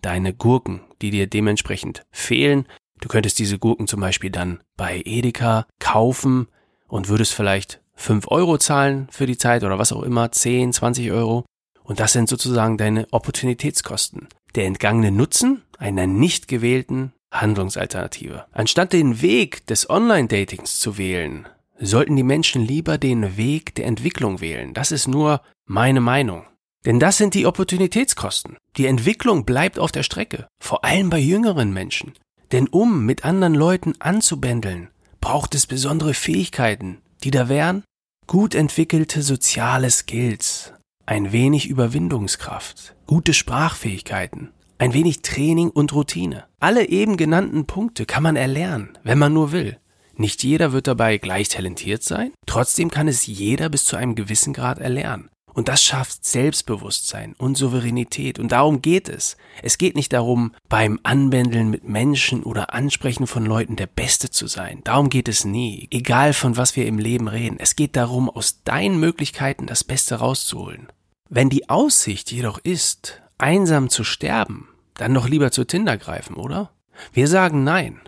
deine 0.00 0.32
Gurken, 0.32 0.80
die 1.02 1.10
dir 1.10 1.26
dementsprechend 1.26 2.04
fehlen. 2.10 2.66
Du 3.00 3.08
könntest 3.08 3.38
diese 3.38 3.58
Gurken 3.58 3.86
zum 3.86 4.00
Beispiel 4.00 4.30
dann 4.30 4.60
bei 4.76 5.02
Edeka 5.04 5.66
kaufen 5.78 6.48
und 6.88 7.08
würdest 7.08 7.34
vielleicht 7.34 7.80
5 7.94 8.28
Euro 8.28 8.58
zahlen 8.58 9.06
für 9.10 9.26
die 9.26 9.36
Zeit 9.36 9.64
oder 9.64 9.78
was 9.78 9.92
auch 9.92 10.02
immer, 10.02 10.32
10, 10.32 10.72
20 10.72 11.10
Euro. 11.12 11.44
Und 11.92 12.00
das 12.00 12.14
sind 12.14 12.26
sozusagen 12.26 12.78
deine 12.78 13.06
Opportunitätskosten 13.10 14.28
der 14.54 14.64
entgangene 14.64 15.10
Nutzen 15.10 15.60
einer 15.76 16.06
nicht 16.06 16.48
gewählten 16.48 17.12
Handlungsalternative. 17.30 18.46
Anstatt 18.50 18.94
den 18.94 19.20
Weg 19.20 19.66
des 19.66 19.90
Online-Datings 19.90 20.78
zu 20.78 20.96
wählen, 20.96 21.46
sollten 21.78 22.16
die 22.16 22.22
Menschen 22.22 22.66
lieber 22.66 22.96
den 22.96 23.36
Weg 23.36 23.74
der 23.74 23.84
Entwicklung 23.84 24.40
wählen. 24.40 24.72
Das 24.72 24.90
ist 24.90 25.06
nur 25.06 25.42
meine 25.66 26.00
Meinung. 26.00 26.46
Denn 26.86 26.98
das 26.98 27.18
sind 27.18 27.34
die 27.34 27.44
Opportunitätskosten. 27.44 28.56
Die 28.78 28.86
Entwicklung 28.86 29.44
bleibt 29.44 29.78
auf 29.78 29.92
der 29.92 30.02
Strecke, 30.02 30.48
vor 30.62 30.86
allem 30.86 31.10
bei 31.10 31.18
jüngeren 31.18 31.74
Menschen. 31.74 32.14
Denn 32.52 32.68
um 32.68 33.04
mit 33.04 33.26
anderen 33.26 33.54
Leuten 33.54 33.92
anzubändeln, 33.98 34.88
braucht 35.20 35.54
es 35.54 35.66
besondere 35.66 36.14
Fähigkeiten, 36.14 37.02
die 37.22 37.30
da 37.30 37.50
wären 37.50 37.84
gut 38.26 38.54
entwickelte 38.54 39.20
soziale 39.20 39.90
Skills, 39.90 40.72
ein 41.06 41.32
wenig 41.32 41.68
Überwindungskraft, 41.68 42.94
gute 43.06 43.34
Sprachfähigkeiten, 43.34 44.50
ein 44.78 44.94
wenig 44.94 45.22
Training 45.22 45.70
und 45.70 45.92
Routine. 45.94 46.44
Alle 46.60 46.88
eben 46.88 47.16
genannten 47.16 47.66
Punkte 47.66 48.06
kann 48.06 48.22
man 48.22 48.36
erlernen, 48.36 48.96
wenn 49.02 49.18
man 49.18 49.32
nur 49.32 49.52
will. 49.52 49.78
Nicht 50.16 50.44
jeder 50.44 50.72
wird 50.72 50.86
dabei 50.86 51.18
gleich 51.18 51.48
talentiert 51.48 52.02
sein, 52.02 52.32
trotzdem 52.46 52.90
kann 52.90 53.08
es 53.08 53.26
jeder 53.26 53.68
bis 53.68 53.84
zu 53.84 53.96
einem 53.96 54.14
gewissen 54.14 54.52
Grad 54.52 54.78
erlernen. 54.78 55.28
Und 55.54 55.68
das 55.68 55.82
schafft 55.82 56.24
Selbstbewusstsein 56.24 57.34
und 57.36 57.56
Souveränität. 57.56 58.38
Und 58.38 58.52
darum 58.52 58.82
geht 58.82 59.08
es. 59.08 59.36
Es 59.62 59.78
geht 59.78 59.96
nicht 59.96 60.12
darum, 60.12 60.54
beim 60.68 60.98
Anbändeln 61.02 61.70
mit 61.70 61.84
Menschen 61.84 62.42
oder 62.42 62.72
Ansprechen 62.74 63.26
von 63.26 63.44
Leuten 63.44 63.76
der 63.76 63.86
Beste 63.86 64.30
zu 64.30 64.46
sein. 64.46 64.80
Darum 64.84 65.10
geht 65.10 65.28
es 65.28 65.44
nie. 65.44 65.88
Egal 65.90 66.32
von 66.32 66.56
was 66.56 66.76
wir 66.76 66.86
im 66.86 66.98
Leben 66.98 67.28
reden. 67.28 67.56
Es 67.58 67.76
geht 67.76 67.96
darum, 67.96 68.30
aus 68.30 68.62
deinen 68.64 68.98
Möglichkeiten 68.98 69.66
das 69.66 69.84
Beste 69.84 70.16
rauszuholen. 70.16 70.88
Wenn 71.28 71.50
die 71.50 71.68
Aussicht 71.68 72.30
jedoch 72.32 72.58
ist, 72.58 73.22
einsam 73.38 73.88
zu 73.88 74.04
sterben, 74.04 74.68
dann 74.94 75.14
doch 75.14 75.28
lieber 75.28 75.50
zu 75.50 75.64
Tinder 75.64 75.96
greifen, 75.96 76.36
oder? 76.36 76.70
Wir 77.12 77.28
sagen 77.28 77.64
nein. 77.64 78.00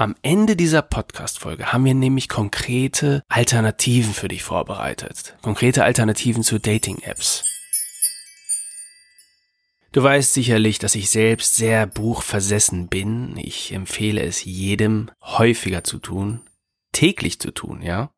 Am 0.00 0.14
Ende 0.22 0.54
dieser 0.54 0.82
Podcast-Folge 0.82 1.72
haben 1.72 1.84
wir 1.84 1.92
nämlich 1.92 2.28
konkrete 2.28 3.24
Alternativen 3.28 4.14
für 4.14 4.28
dich 4.28 4.44
vorbereitet. 4.44 5.36
Konkrete 5.42 5.82
Alternativen 5.82 6.44
zu 6.44 6.60
Dating-Apps. 6.60 7.42
Du 9.90 10.00
weißt 10.00 10.34
sicherlich, 10.34 10.78
dass 10.78 10.94
ich 10.94 11.10
selbst 11.10 11.56
sehr 11.56 11.88
buchversessen 11.88 12.86
bin. 12.86 13.36
Ich 13.38 13.72
empfehle 13.72 14.22
es 14.22 14.44
jedem 14.44 15.10
häufiger 15.20 15.82
zu 15.82 15.98
tun, 15.98 16.42
täglich 16.92 17.40
zu 17.40 17.50
tun, 17.50 17.82
ja. 17.82 18.12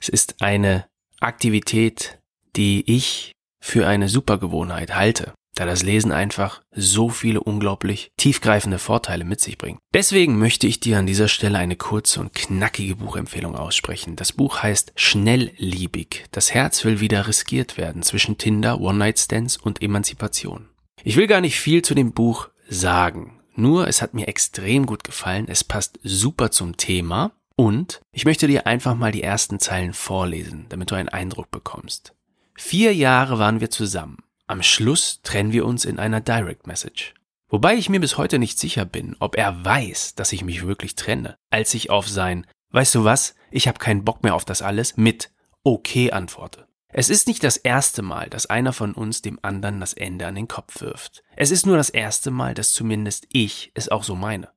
Es 0.00 0.08
ist 0.08 0.42
eine 0.42 0.88
Aktivität, 1.20 2.18
die 2.56 2.82
ich 2.92 3.30
für 3.60 3.86
eine 3.86 4.08
Supergewohnheit 4.08 4.96
halte 4.96 5.34
da 5.54 5.66
das 5.66 5.82
Lesen 5.82 6.12
einfach 6.12 6.62
so 6.70 7.08
viele 7.08 7.40
unglaublich 7.40 8.12
tiefgreifende 8.16 8.78
Vorteile 8.78 9.24
mit 9.24 9.40
sich 9.40 9.58
bringt. 9.58 9.80
Deswegen 9.92 10.38
möchte 10.38 10.66
ich 10.66 10.80
dir 10.80 10.98
an 10.98 11.06
dieser 11.06 11.28
Stelle 11.28 11.58
eine 11.58 11.76
kurze 11.76 12.20
und 12.20 12.34
knackige 12.34 12.96
Buchempfehlung 12.96 13.54
aussprechen. 13.54 14.16
Das 14.16 14.32
Buch 14.32 14.62
heißt 14.62 14.92
Schnellliebig. 14.96 16.24
Das 16.30 16.54
Herz 16.54 16.84
will 16.84 17.00
wieder 17.00 17.28
riskiert 17.28 17.76
werden 17.76 18.02
zwischen 18.02 18.38
Tinder, 18.38 18.80
One-Night-Stands 18.80 19.56
und 19.56 19.82
Emanzipation. 19.82 20.68
Ich 21.04 21.16
will 21.16 21.26
gar 21.26 21.40
nicht 21.40 21.60
viel 21.60 21.82
zu 21.82 21.94
dem 21.94 22.12
Buch 22.12 22.48
sagen. 22.68 23.40
Nur 23.54 23.88
es 23.88 24.00
hat 24.00 24.14
mir 24.14 24.28
extrem 24.28 24.86
gut 24.86 25.04
gefallen. 25.04 25.46
Es 25.48 25.64
passt 25.64 25.98
super 26.02 26.50
zum 26.50 26.76
Thema. 26.76 27.32
Und 27.54 28.00
ich 28.12 28.24
möchte 28.24 28.46
dir 28.46 28.66
einfach 28.66 28.94
mal 28.94 29.12
die 29.12 29.22
ersten 29.22 29.60
Zeilen 29.60 29.92
vorlesen, 29.92 30.66
damit 30.70 30.90
du 30.90 30.94
einen 30.94 31.10
Eindruck 31.10 31.50
bekommst. 31.50 32.14
Vier 32.56 32.94
Jahre 32.94 33.38
waren 33.38 33.60
wir 33.60 33.70
zusammen. 33.70 34.18
Am 34.52 34.62
Schluss 34.62 35.22
trennen 35.22 35.52
wir 35.52 35.64
uns 35.64 35.86
in 35.86 35.98
einer 35.98 36.20
Direct 36.20 36.66
Message. 36.66 37.14
Wobei 37.48 37.74
ich 37.74 37.88
mir 37.88 38.00
bis 38.00 38.18
heute 38.18 38.38
nicht 38.38 38.58
sicher 38.58 38.84
bin, 38.84 39.16
ob 39.18 39.38
er 39.38 39.64
weiß, 39.64 40.14
dass 40.14 40.30
ich 40.30 40.44
mich 40.44 40.66
wirklich 40.66 40.94
trenne, 40.94 41.38
als 41.48 41.72
ich 41.72 41.88
auf 41.88 42.06
sein 42.06 42.46
Weißt 42.70 42.94
du 42.94 43.02
was, 43.02 43.34
ich 43.50 43.66
habe 43.66 43.78
keinen 43.78 44.04
Bock 44.04 44.22
mehr 44.22 44.34
auf 44.34 44.44
das 44.44 44.60
alles 44.60 44.98
mit 44.98 45.30
Okay 45.64 46.12
antworte. 46.12 46.66
Es 46.88 47.08
ist 47.08 47.28
nicht 47.28 47.42
das 47.42 47.56
erste 47.56 48.02
Mal, 48.02 48.28
dass 48.28 48.44
einer 48.44 48.74
von 48.74 48.92
uns 48.92 49.22
dem 49.22 49.38
anderen 49.40 49.80
das 49.80 49.94
Ende 49.94 50.26
an 50.26 50.34
den 50.34 50.48
Kopf 50.48 50.82
wirft. 50.82 51.22
Es 51.34 51.50
ist 51.50 51.64
nur 51.64 51.78
das 51.78 51.88
erste 51.88 52.30
Mal, 52.30 52.52
dass 52.52 52.72
zumindest 52.72 53.28
ich 53.32 53.72
es 53.72 53.88
auch 53.88 54.04
so 54.04 54.14
meine. 54.14 54.50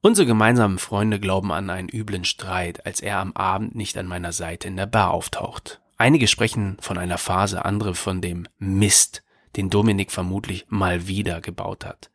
Unsere 0.00 0.28
gemeinsamen 0.28 0.78
Freunde 0.78 1.18
glauben 1.18 1.50
an 1.50 1.70
einen 1.70 1.88
üblen 1.88 2.24
Streit, 2.24 2.86
als 2.86 3.00
er 3.00 3.18
am 3.18 3.32
Abend 3.32 3.74
nicht 3.74 3.98
an 3.98 4.06
meiner 4.06 4.30
Seite 4.30 4.68
in 4.68 4.76
der 4.76 4.86
Bar 4.86 5.10
auftaucht. 5.10 5.80
Einige 5.96 6.28
sprechen 6.28 6.76
von 6.80 6.98
einer 6.98 7.18
Phase, 7.18 7.64
andere 7.64 7.96
von 7.96 8.20
dem 8.20 8.46
Mist, 8.56 9.24
den 9.56 9.70
Dominik 9.70 10.10
vermutlich 10.10 10.66
mal 10.68 11.06
wieder 11.06 11.40
gebaut 11.40 11.84
hat. 11.84 12.10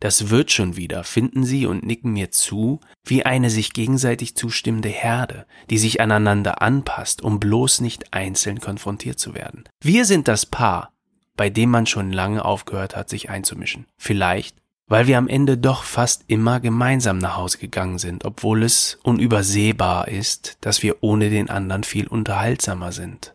Das 0.00 0.30
wird 0.30 0.50
schon 0.50 0.76
wieder, 0.76 1.04
finden 1.04 1.44
sie 1.44 1.66
und 1.66 1.84
nicken 1.84 2.12
mir 2.12 2.30
zu, 2.30 2.80
wie 3.04 3.26
eine 3.26 3.50
sich 3.50 3.74
gegenseitig 3.74 4.34
zustimmende 4.34 4.88
Herde, 4.88 5.46
die 5.68 5.76
sich 5.76 6.00
aneinander 6.00 6.62
anpasst, 6.62 7.22
um 7.22 7.38
bloß 7.38 7.82
nicht 7.82 8.14
einzeln 8.14 8.60
konfrontiert 8.60 9.18
zu 9.18 9.34
werden. 9.34 9.64
Wir 9.82 10.06
sind 10.06 10.26
das 10.26 10.46
Paar, 10.46 10.92
bei 11.36 11.50
dem 11.50 11.70
man 11.70 11.86
schon 11.86 12.12
lange 12.12 12.44
aufgehört 12.44 12.96
hat, 12.96 13.10
sich 13.10 13.28
einzumischen. 13.28 13.86
Vielleicht, 13.98 14.56
weil 14.88 15.06
wir 15.06 15.18
am 15.18 15.28
Ende 15.28 15.58
doch 15.58 15.84
fast 15.84 16.24
immer 16.28 16.60
gemeinsam 16.60 17.18
nach 17.18 17.36
Hause 17.36 17.58
gegangen 17.58 17.98
sind, 17.98 18.24
obwohl 18.24 18.62
es 18.62 18.98
unübersehbar 19.02 20.08
ist, 20.08 20.56
dass 20.62 20.82
wir 20.82 20.96
ohne 21.02 21.28
den 21.28 21.50
anderen 21.50 21.84
viel 21.84 22.08
unterhaltsamer 22.08 22.92
sind. 22.92 23.34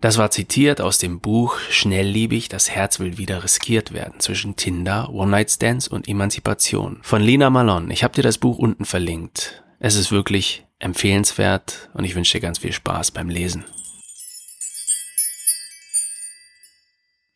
Das 0.00 0.16
war 0.16 0.30
zitiert 0.30 0.80
aus 0.80 0.96
dem 0.96 1.20
Buch 1.20 1.58
Schnellliebig, 1.68 2.48
das 2.48 2.70
Herz 2.70 3.00
will 3.00 3.18
wieder 3.18 3.44
riskiert 3.44 3.92
werden 3.92 4.18
zwischen 4.18 4.56
Tinder, 4.56 5.10
One-Night-Stands 5.10 5.88
und 5.88 6.08
Emanzipation 6.08 7.00
von 7.02 7.20
Lina 7.20 7.50
Malone. 7.50 7.92
Ich 7.92 8.02
habe 8.02 8.14
dir 8.14 8.22
das 8.22 8.38
Buch 8.38 8.56
unten 8.58 8.86
verlinkt. 8.86 9.62
Es 9.78 9.96
ist 9.96 10.10
wirklich 10.10 10.64
empfehlenswert 10.78 11.90
und 11.92 12.04
ich 12.04 12.14
wünsche 12.14 12.38
dir 12.38 12.40
ganz 12.40 12.60
viel 12.60 12.72
Spaß 12.72 13.10
beim 13.10 13.28
Lesen. 13.28 13.66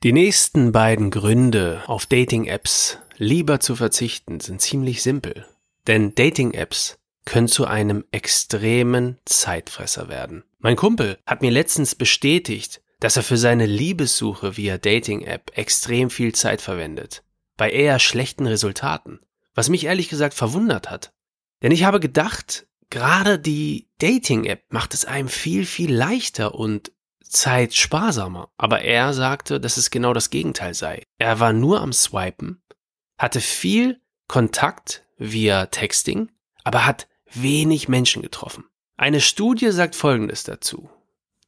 Die 0.03 0.13
nächsten 0.13 0.73
beiden 0.73 1.11
Gründe, 1.11 1.83
auf 1.87 2.07
Dating-Apps 2.07 2.99
lieber 3.19 3.61
zu 3.61 3.77
verzichten, 3.77 4.41
sind 4.41 4.63
ziemlich 4.63 5.03
simpel. 5.03 5.47
Denn 5.87 6.15
Dating-Apps 6.15 6.97
können 7.25 7.49
zu 7.49 7.67
einem 7.67 8.05
extremen 8.11 9.19
Zeitfresser 9.25 10.09
werden. 10.09 10.45
Mein 10.59 10.77
Kumpel 10.77 11.19
hat 11.27 11.43
mir 11.43 11.51
letztens 11.51 11.95
bestätigt, 11.95 12.83
dass 13.01 13.17
er 13.17 13.23
für 13.23 13.37
seine 13.37 13.67
Liebessuche 13.67 14.57
via 14.57 14.79
Dating-App 14.79 15.53
extrem 15.57 16.11
viel 16.11 16.35
Zeit 16.35 16.61
verwendet. 16.61 17.23
Bei 17.57 17.71
eher 17.71 17.99
schlechten 17.99 18.47
Resultaten. 18.47 19.21
Was 19.55 19.69
mich 19.69 19.85
ehrlich 19.85 20.09
gesagt 20.09 20.35
verwundert 20.35 20.91
hat. 20.91 21.13
Denn 21.63 21.71
ich 21.71 21.85
habe 21.85 22.01
gedacht, 22.01 22.67
gerade 22.91 23.39
die 23.39 23.89
Dating-App 23.99 24.73
macht 24.73 24.95
es 24.95 25.05
einem 25.05 25.29
viel, 25.29 25.67
viel 25.67 25.95
leichter 25.95 26.55
und 26.55 26.93
zeitsparsamer. 27.23 28.51
Aber 28.57 28.83
er 28.83 29.13
sagte, 29.13 29.61
dass 29.61 29.77
es 29.77 29.91
genau 29.91 30.13
das 30.13 30.31
Gegenteil 30.31 30.75
sei. 30.75 31.03
Er 31.19 31.41
war 31.41 31.53
nur 31.53 31.81
am 31.81 31.93
Swipen, 31.93 32.63
hatte 33.19 33.41
viel 33.41 34.01
Kontakt 34.29 35.05
via 35.19 35.67
Texting, 35.67 36.31
aber 36.65 36.87
hat 36.87 37.07
wenig 37.43 37.89
Menschen 37.89 38.23
getroffen. 38.23 38.65
Eine 38.97 39.21
Studie 39.21 39.71
sagt 39.71 39.95
Folgendes 39.97 40.45
dazu. 40.45 40.89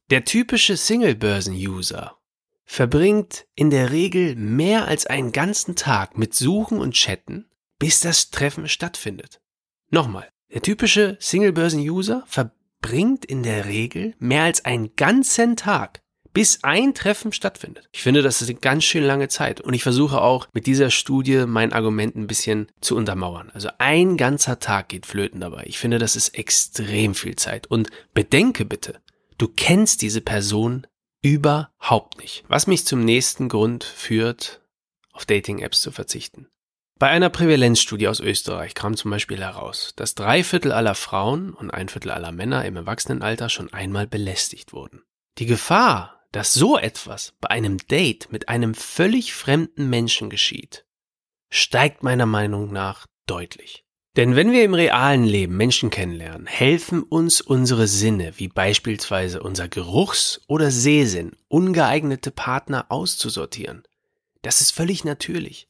Der 0.09 0.25
typische 0.25 0.77
Single-Börsen-User 0.77 2.17
verbringt 2.65 3.45
in 3.55 3.69
der 3.69 3.91
Regel 3.91 4.35
mehr 4.35 4.87
als 4.87 5.05
einen 5.05 5.31
ganzen 5.31 5.75
Tag 5.75 6.17
mit 6.17 6.33
Suchen 6.33 6.79
und 6.79 6.93
Chatten, 6.93 7.49
bis 7.79 8.01
das 8.01 8.29
Treffen 8.29 8.67
stattfindet. 8.67 9.41
Nochmal, 9.89 10.29
der 10.53 10.61
typische 10.61 11.17
Single-Börsen-User 11.19 12.23
verbringt 12.27 13.25
in 13.25 13.43
der 13.43 13.65
Regel 13.65 14.15
mehr 14.19 14.43
als 14.43 14.65
einen 14.65 14.95
ganzen 14.95 15.55
Tag 15.55 16.01
bis 16.37 16.63
ein 16.63 16.93
Treffen 16.93 17.33
stattfindet. 17.33 17.89
Ich 17.91 18.03
finde, 18.03 18.21
das 18.21 18.43
ist 18.43 18.49
eine 18.51 18.59
ganz 18.59 18.83
schön 18.83 19.03
lange 19.03 19.27
Zeit 19.27 19.59
und 19.59 19.73
ich 19.73 19.81
versuche 19.81 20.21
auch 20.21 20.47
mit 20.53 20.67
dieser 20.67 20.91
Studie 20.91 21.45
mein 21.47 21.73
Argument 21.73 22.15
ein 22.15 22.27
bisschen 22.27 22.67
zu 22.79 22.95
untermauern. 22.95 23.49
Also 23.55 23.69
ein 23.79 24.17
ganzer 24.17 24.59
Tag 24.59 24.89
geht 24.89 25.07
flöten 25.07 25.39
dabei. 25.39 25.63
Ich 25.65 25.79
finde, 25.79 25.97
das 25.97 26.15
ist 26.15 26.37
extrem 26.37 27.15
viel 27.15 27.35
Zeit 27.37 27.65
und 27.65 27.89
bedenke 28.13 28.65
bitte, 28.65 29.01
du 29.39 29.47
kennst 29.47 30.03
diese 30.03 30.21
Person 30.21 30.85
überhaupt 31.23 32.19
nicht. 32.19 32.43
Was 32.47 32.67
mich 32.67 32.85
zum 32.85 33.03
nächsten 33.03 33.49
Grund 33.49 33.83
führt, 33.83 34.61
auf 35.13 35.25
Dating-Apps 35.25 35.81
zu 35.81 35.91
verzichten. 35.91 36.49
Bei 36.99 37.07
einer 37.07 37.31
Prävalenzstudie 37.31 38.09
aus 38.09 38.19
Österreich 38.19 38.75
kam 38.75 38.95
zum 38.95 39.09
Beispiel 39.09 39.39
heraus, 39.39 39.93
dass 39.95 40.13
drei 40.13 40.43
Viertel 40.43 40.71
aller 40.71 40.93
Frauen 40.93 41.55
und 41.55 41.71
ein 41.71 41.89
Viertel 41.89 42.11
aller 42.11 42.31
Männer 42.31 42.63
im 42.65 42.75
Erwachsenenalter 42.75 43.49
schon 43.49 43.73
einmal 43.73 44.05
belästigt 44.05 44.71
wurden. 44.71 45.01
Die 45.39 45.47
Gefahr, 45.47 46.16
dass 46.37 46.53
so 46.53 46.77
etwas 46.77 47.33
bei 47.41 47.49
einem 47.49 47.79
Date 47.79 48.31
mit 48.31 48.47
einem 48.47 48.75
völlig 48.75 49.33
fremden 49.33 49.89
Menschen 49.89 50.29
geschieht, 50.29 50.85
steigt 51.49 52.03
meiner 52.03 52.27
Meinung 52.27 52.71
nach 52.71 53.07
deutlich. 53.25 53.85
Denn 54.15 54.35
wenn 54.35 54.51
wir 54.51 54.63
im 54.63 54.75
realen 54.75 55.23
Leben 55.23 55.57
Menschen 55.57 55.89
kennenlernen, 55.89 56.45
helfen 56.45 57.01
uns 57.01 57.41
unsere 57.41 57.87
Sinne, 57.87 58.33
wie 58.37 58.49
beispielsweise 58.49 59.41
unser 59.41 59.67
Geruchs- 59.67 60.39
oder 60.47 60.69
Sehsinn, 60.69 61.31
ungeeignete 61.47 62.29
Partner 62.29 62.85
auszusortieren. 62.89 63.81
Das 64.43 64.61
ist 64.61 64.69
völlig 64.69 65.03
natürlich. 65.03 65.67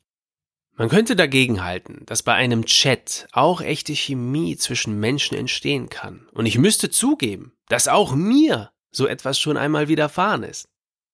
Man 0.75 0.89
könnte 0.89 1.15
dagegen 1.15 1.63
halten, 1.63 2.03
dass 2.07 2.23
bei 2.23 2.33
einem 2.33 2.65
Chat 2.65 3.29
auch 3.31 3.61
echte 3.61 3.93
Chemie 3.93 4.57
zwischen 4.57 4.99
Menschen 4.99 5.37
entstehen 5.37 5.87
kann. 5.87 6.27
Und 6.33 6.45
ich 6.45 6.57
müsste 6.57 6.89
zugeben, 6.89 7.53
dass 7.69 7.87
auch 7.87 8.13
mir 8.13 8.71
so 8.91 9.07
etwas 9.07 9.39
schon 9.39 9.57
einmal 9.57 9.87
widerfahren 9.87 10.43
ist. 10.43 10.67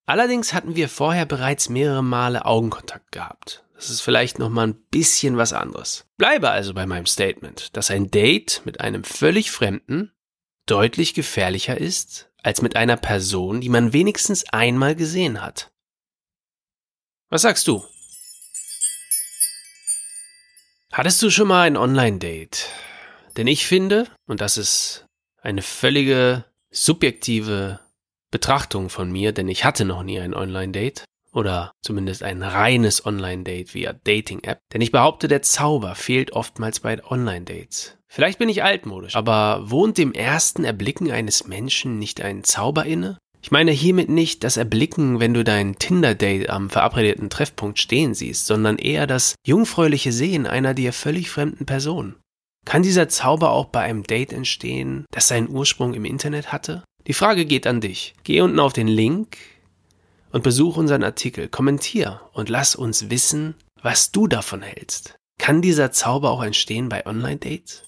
Allerdings 0.05 0.53
hatten 0.53 0.75
wir 0.75 0.89
vorher 0.89 1.25
bereits 1.25 1.69
mehrere 1.69 2.03
Male 2.03 2.45
Augenkontakt 2.45 3.11
gehabt. 3.11 3.63
Das 3.75 3.89
ist 3.89 4.01
vielleicht 4.01 4.39
noch 4.39 4.49
mal 4.49 4.67
ein 4.67 4.75
bisschen 4.91 5.37
was 5.37 5.53
anderes. 5.53 6.05
Bleibe 6.17 6.49
also 6.49 6.73
bei 6.73 6.85
meinem 6.85 7.05
Statement, 7.05 7.75
dass 7.75 7.91
ein 7.91 8.11
Date 8.11 8.61
mit 8.65 8.79
einem 8.79 9.03
völlig 9.03 9.51
Fremden 9.51 10.11
deutlich 10.65 11.13
gefährlicher 11.13 11.77
ist 11.77 12.29
als 12.41 12.61
mit 12.61 12.75
einer 12.75 12.97
Person, 12.97 13.61
die 13.61 13.69
man 13.69 13.93
wenigstens 13.93 14.47
einmal 14.49 14.95
gesehen 14.95 15.41
hat. 15.41 15.71
Was 17.29 17.41
sagst 17.41 17.67
du? 17.67 17.83
Hattest 20.91 21.21
du 21.23 21.29
schon 21.29 21.47
mal 21.47 21.63
ein 21.63 21.77
Online-Date? 21.77 22.69
Denn 23.35 23.47
ich 23.47 23.65
finde, 23.65 24.07
und 24.27 24.41
das 24.41 24.57
ist 24.57 25.07
eine 25.41 25.63
völlige 25.63 26.45
subjektive 26.73 27.79
Betrachtung 28.31 28.89
von 28.89 29.11
mir, 29.11 29.31
denn 29.31 29.47
ich 29.47 29.63
hatte 29.63 29.85
noch 29.85 30.03
nie 30.03 30.19
ein 30.19 30.33
Online-Date 30.33 31.05
oder 31.31 31.71
zumindest 31.81 32.23
ein 32.23 32.43
reines 32.43 33.05
Online-Date 33.05 33.73
via 33.73 33.93
Dating-App. 33.93 34.59
Denn 34.73 34.81
ich 34.81 34.91
behaupte, 34.91 35.27
der 35.27 35.41
Zauber 35.41 35.95
fehlt 35.95 36.33
oftmals 36.33 36.79
bei 36.79 37.03
Online-Dates. 37.03 37.97
Vielleicht 38.07 38.39
bin 38.39 38.49
ich 38.49 38.63
altmodisch, 38.63 39.15
aber 39.15 39.71
wohnt 39.71 39.97
dem 39.97 40.13
ersten 40.13 40.63
Erblicken 40.65 41.11
eines 41.11 41.47
Menschen 41.47 41.97
nicht 41.97 42.21
ein 42.21 42.43
Zauber 42.43 42.85
inne? 42.85 43.17
Ich 43.41 43.51
meine 43.51 43.71
hiermit 43.71 44.09
nicht 44.09 44.43
das 44.43 44.55
Erblicken, 44.55 45.19
wenn 45.19 45.33
du 45.33 45.43
dein 45.43 45.75
Tinder-Date 45.75 46.49
am 46.49 46.69
verabredeten 46.69 47.29
Treffpunkt 47.29 47.77
stehen 47.77 48.13
siehst, 48.13 48.45
sondern 48.45 48.77
eher 48.77 49.05
das 49.05 49.35
jungfräuliche 49.45 50.13
Sehen 50.13 50.47
einer 50.47 50.73
dir 50.73 50.93
völlig 50.93 51.29
fremden 51.29 51.65
Person. 51.65 52.15
Kann 52.65 52.83
dieser 52.83 53.09
Zauber 53.09 53.51
auch 53.51 53.65
bei 53.65 53.81
einem 53.81 54.03
Date 54.03 54.33
entstehen, 54.33 55.05
das 55.11 55.27
seinen 55.27 55.49
Ursprung 55.49 55.93
im 55.93 56.05
Internet 56.05 56.51
hatte? 56.51 56.83
Die 57.07 57.13
Frage 57.13 57.45
geht 57.45 57.67
an 57.67 57.81
dich. 57.81 58.13
Geh 58.23 58.41
unten 58.41 58.59
auf 58.59 58.73
den 58.73 58.87
Link 58.87 59.37
und 60.31 60.43
besuch 60.43 60.77
unseren 60.77 61.03
Artikel, 61.03 61.49
kommentier 61.49 62.21
und 62.31 62.49
lass 62.49 62.75
uns 62.75 63.09
wissen, 63.09 63.55
was 63.81 64.11
du 64.11 64.27
davon 64.27 64.61
hältst. 64.61 65.15
Kann 65.37 65.61
dieser 65.61 65.91
Zauber 65.91 66.31
auch 66.31 66.43
entstehen 66.43 66.89
bei 66.89 67.05
Online-Dates? 67.05 67.83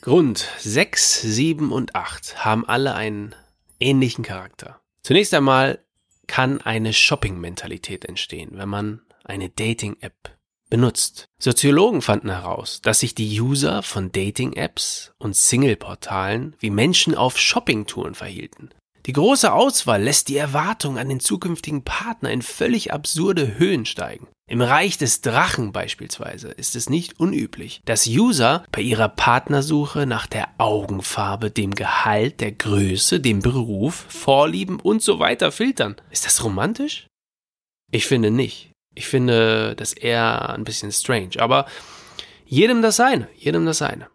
Grund 0.00 0.48
6, 0.58 1.22
7 1.22 1.70
und 1.70 1.94
8 1.94 2.44
haben 2.44 2.66
alle 2.66 2.94
einen 2.94 3.34
ähnlichen 3.78 4.24
Charakter. 4.24 4.80
Zunächst 5.02 5.32
einmal 5.34 5.84
kann 6.26 6.60
eine 6.60 6.92
Shopping-Mentalität 6.92 8.04
entstehen, 8.04 8.50
wenn 8.54 8.68
man 8.68 9.00
eine 9.24 9.48
Dating-App 9.48 10.37
benutzt. 10.68 11.26
Soziologen 11.40 12.02
fanden 12.02 12.30
heraus, 12.30 12.80
dass 12.82 13.00
sich 13.00 13.14
die 13.14 13.40
User 13.40 13.82
von 13.82 14.12
Dating-Apps 14.12 15.12
und 15.18 15.36
Single-Portalen 15.36 16.56
wie 16.58 16.70
Menschen 16.70 17.14
auf 17.14 17.38
Shoppingtouren 17.38 18.14
verhielten. 18.14 18.70
Die 19.06 19.12
große 19.14 19.50
Auswahl 19.50 20.02
lässt 20.02 20.28
die 20.28 20.36
Erwartung 20.36 20.98
an 20.98 21.08
den 21.08 21.20
zukünftigen 21.20 21.82
Partner 21.82 22.30
in 22.30 22.42
völlig 22.42 22.92
absurde 22.92 23.58
Höhen 23.58 23.86
steigen. 23.86 24.26
Im 24.50 24.60
Reich 24.60 24.98
des 24.98 25.22
Drachen 25.22 25.72
beispielsweise 25.72 26.48
ist 26.48 26.76
es 26.76 26.90
nicht 26.90 27.18
unüblich, 27.18 27.80
dass 27.84 28.06
User 28.06 28.64
bei 28.70 28.82
ihrer 28.82 29.08
Partnersuche 29.08 30.04
nach 30.04 30.26
der 30.26 30.48
Augenfarbe, 30.58 31.50
dem 31.50 31.74
Gehalt, 31.74 32.40
der 32.40 32.52
Größe, 32.52 33.20
dem 33.20 33.40
Beruf, 33.40 34.06
Vorlieben 34.08 34.80
und 34.80 35.02
so 35.02 35.18
weiter 35.18 35.52
filtern. 35.52 35.96
Ist 36.10 36.26
das 36.26 36.44
romantisch? 36.44 37.06
Ich 37.90 38.06
finde 38.06 38.30
nicht. 38.30 38.67
Ich 38.98 39.06
finde 39.06 39.76
das 39.76 39.92
eher 39.92 40.50
ein 40.50 40.64
bisschen 40.64 40.90
strange, 40.90 41.38
aber 41.38 41.66
jedem 42.44 42.82
das 42.82 42.96
seine, 42.96 43.28
jedem 43.36 43.64
das 43.64 43.78
seine. 43.78 44.08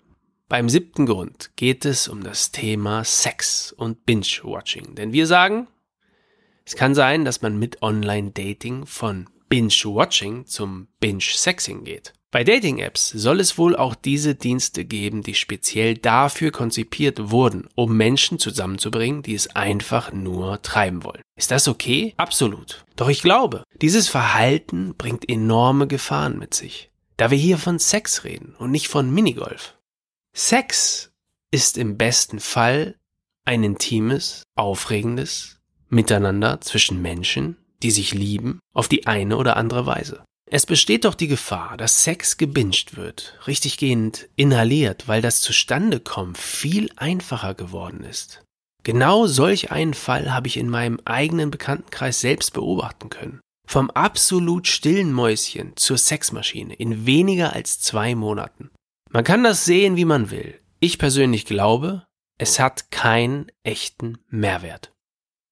Beim 0.50 0.68
siebten 0.68 1.06
Grund 1.06 1.52
geht 1.56 1.86
es 1.86 2.10
um 2.10 2.22
das 2.22 2.52
Thema 2.52 3.06
Sex 3.06 3.72
und 3.72 4.06
Binge-Watching. 4.06 4.96
Denn 4.96 5.14
wir 5.14 5.26
sagen, 5.26 5.70
es 6.66 6.76
kann 6.76 6.96
sein, 6.96 7.24
dass 7.24 7.42
man 7.42 7.58
mit 7.58 7.82
Online-Dating 7.82 8.86
von 8.86 9.30
Binge-Watching 9.48 10.48
zum 10.48 10.90
Binge-Sexing 11.00 11.86
geht. 11.86 12.12
Bei 12.34 12.44
Dating-Apps 12.44 13.12
soll 13.12 13.40
es 13.40 13.60
wohl 13.60 13.76
auch 13.76 13.94
diese 13.94 14.34
Dienste 14.34 14.86
geben, 14.86 15.22
die 15.22 15.36
speziell 15.36 15.94
dafür 15.94 16.50
konzipiert 16.50 17.30
wurden, 17.30 17.70
um 17.76 17.96
Menschen 17.96 18.40
zusammenzubringen, 18.40 19.22
die 19.22 19.36
es 19.36 19.56
einfach 19.56 20.12
nur 20.12 20.60
treiben 20.64 21.04
wollen. 21.04 21.22
Ist 21.38 21.52
das 21.52 21.68
okay? 21.68 22.16
Absolut. 22.18 22.86
Doch 22.96 23.10
ich 23.10 23.22
glaube, 23.22 23.64
dieses 23.84 24.10
Verhalten 24.10 24.96
bringt 24.98 25.30
enorme 25.30 25.86
Gefahren 25.86 26.40
mit 26.40 26.56
sich, 26.56 26.90
da 27.18 27.30
wir 27.30 27.38
hier 27.38 27.60
von 27.60 27.78
Sex 27.78 28.24
reden 28.24 28.56
und 28.58 28.72
nicht 28.72 28.88
von 28.88 29.14
Minigolf. 29.14 29.78
Sex 30.36 31.12
ist 31.52 31.78
im 31.78 31.98
besten 31.98 32.40
Fall 32.40 32.96
ein 33.46 33.64
intimes, 33.64 34.42
aufregendes 34.56 35.60
Miteinander 35.88 36.62
zwischen 36.62 37.00
Menschen, 37.00 37.58
die 37.84 37.92
sich 37.92 38.16
lieben, 38.16 38.58
auf 38.74 38.88
die 38.88 39.06
eine 39.06 39.38
oder 39.38 39.56
andere 39.56 39.86
Weise. 39.86 40.24
Es 40.56 40.68
besteht 40.68 41.06
doch 41.06 41.16
die 41.16 41.28
Gefahr, 41.28 41.78
dass 41.78 42.04
Sex 42.04 42.38
gebinged 42.38 42.96
wird, 42.96 43.40
richtiggehend 43.48 44.30
inhaliert, 44.36 45.08
weil 45.08 45.20
das 45.20 45.42
Zustandekommen 45.42 46.36
viel 46.36 46.92
einfacher 46.96 47.56
geworden 47.56 48.04
ist. 48.04 48.44
Genau 48.84 49.26
solch 49.26 49.72
einen 49.72 49.96
Fall 49.96 50.32
habe 50.32 50.48
ich 50.48 50.58
in 50.58 50.70
meinem 50.70 51.00
eigenen 51.06 51.50
Bekanntenkreis 51.50 52.22
selbst 52.22 52.54
beobachten 52.54 53.10
können. 53.10 53.40
Vom 53.68 53.90
absolut 53.90 54.68
stillen 54.68 55.12
Mäuschen 55.12 55.74
zur 55.76 55.98
Sexmaschine 55.98 56.76
in 56.76 57.08
weniger 57.08 57.54
als 57.54 57.80
zwei 57.80 58.14
Monaten. 58.14 58.70
Man 59.10 59.24
kann 59.24 59.44
das 59.44 59.66
sehen, 59.66 59.96
wie 59.96 60.06
man 60.06 60.30
will. 60.30 60.60
Ich 60.80 61.00
persönlich 61.00 61.46
glaube, 61.46 62.06
es 62.38 62.60
hat 62.60 62.92
keinen 62.92 63.48
echten 63.64 64.20
Mehrwert. 64.30 64.94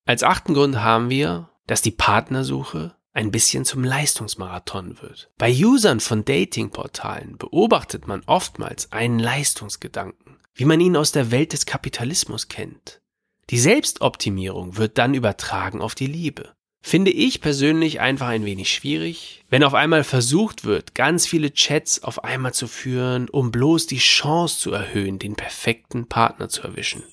Als 0.05 0.21
achten 0.21 0.53
Grund 0.53 0.75
haben 0.75 1.09
wir, 1.09 1.49
dass 1.65 1.81
die 1.81 1.89
Partnersuche 1.89 2.93
ein 3.13 3.31
bisschen 3.31 3.65
zum 3.65 3.83
Leistungsmarathon 3.83 5.01
wird. 5.01 5.29
Bei 5.37 5.51
Usern 5.51 5.99
von 5.99 6.23
Datingportalen 6.23 7.37
beobachtet 7.37 8.07
man 8.07 8.23
oftmals 8.25 8.91
einen 8.91 9.19
Leistungsgedanken, 9.19 10.37
wie 10.53 10.65
man 10.65 10.79
ihn 10.79 10.95
aus 10.95 11.11
der 11.11 11.31
Welt 11.31 11.53
des 11.53 11.65
Kapitalismus 11.65 12.47
kennt. 12.47 13.01
Die 13.49 13.59
Selbstoptimierung 13.59 14.77
wird 14.77 14.97
dann 14.97 15.13
übertragen 15.13 15.81
auf 15.81 15.95
die 15.95 16.07
Liebe. 16.07 16.53
Finde 16.83 17.11
ich 17.11 17.41
persönlich 17.41 17.99
einfach 17.99 18.27
ein 18.27 18.43
wenig 18.43 18.73
schwierig, 18.73 19.43
wenn 19.49 19.63
auf 19.63 19.75
einmal 19.75 20.03
versucht 20.03 20.65
wird, 20.65 20.95
ganz 20.95 21.27
viele 21.27 21.53
Chats 21.53 22.03
auf 22.03 22.23
einmal 22.23 22.53
zu 22.53 22.67
führen, 22.67 23.29
um 23.29 23.51
bloß 23.51 23.85
die 23.85 23.99
Chance 23.99 24.57
zu 24.57 24.71
erhöhen, 24.71 25.19
den 25.19 25.35
perfekten 25.35 26.07
Partner 26.07 26.49
zu 26.49 26.63
erwischen. 26.63 27.03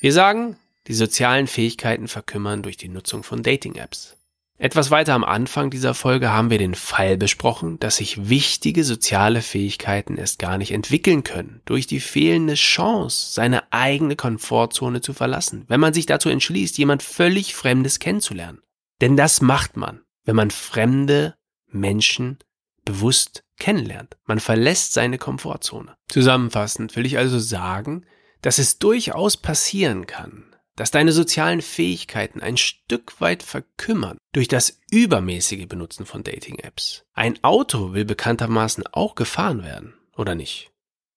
Wir 0.00 0.12
sagen, 0.12 0.56
die 0.86 0.94
sozialen 0.94 1.46
Fähigkeiten 1.46 2.08
verkümmern 2.08 2.62
durch 2.62 2.76
die 2.76 2.88
Nutzung 2.88 3.22
von 3.22 3.42
Dating-Apps. 3.42 4.16
Etwas 4.56 4.92
weiter 4.92 5.14
am 5.14 5.24
Anfang 5.24 5.70
dieser 5.70 5.94
Folge 5.94 6.30
haben 6.30 6.48
wir 6.48 6.58
den 6.58 6.76
Fall 6.76 7.16
besprochen, 7.16 7.80
dass 7.80 7.96
sich 7.96 8.28
wichtige 8.28 8.84
soziale 8.84 9.42
Fähigkeiten 9.42 10.16
erst 10.16 10.38
gar 10.38 10.58
nicht 10.58 10.70
entwickeln 10.70 11.24
können, 11.24 11.60
durch 11.64 11.88
die 11.88 11.98
fehlende 11.98 12.54
Chance, 12.54 13.34
seine 13.34 13.72
eigene 13.72 14.14
Komfortzone 14.14 15.00
zu 15.00 15.12
verlassen, 15.12 15.64
wenn 15.66 15.80
man 15.80 15.92
sich 15.92 16.06
dazu 16.06 16.28
entschließt, 16.28 16.78
jemand 16.78 17.02
völlig 17.02 17.54
Fremdes 17.54 17.98
kennenzulernen. 17.98 18.62
Denn 19.00 19.16
das 19.16 19.40
macht 19.40 19.76
man, 19.76 20.02
wenn 20.24 20.36
man 20.36 20.52
fremde 20.52 21.34
Menschen 21.66 22.38
bewusst 22.84 23.42
kennenlernt. 23.58 24.16
Man 24.24 24.38
verlässt 24.38 24.92
seine 24.92 25.18
Komfortzone. 25.18 25.96
Zusammenfassend 26.08 26.94
will 26.94 27.06
ich 27.06 27.18
also 27.18 27.40
sagen, 27.40 28.06
dass 28.40 28.58
es 28.58 28.78
durchaus 28.78 29.36
passieren 29.36 30.06
kann, 30.06 30.53
dass 30.76 30.90
deine 30.90 31.12
sozialen 31.12 31.62
Fähigkeiten 31.62 32.40
ein 32.40 32.56
Stück 32.56 33.20
weit 33.20 33.42
verkümmern 33.42 34.18
durch 34.32 34.48
das 34.48 34.80
übermäßige 34.90 35.66
Benutzen 35.66 36.06
von 36.06 36.22
Dating-Apps. 36.24 37.04
Ein 37.12 37.42
Auto 37.42 37.92
will 37.92 38.04
bekanntermaßen 38.04 38.84
auch 38.92 39.14
gefahren 39.14 39.62
werden, 39.62 39.94
oder 40.16 40.34
nicht? 40.34 40.70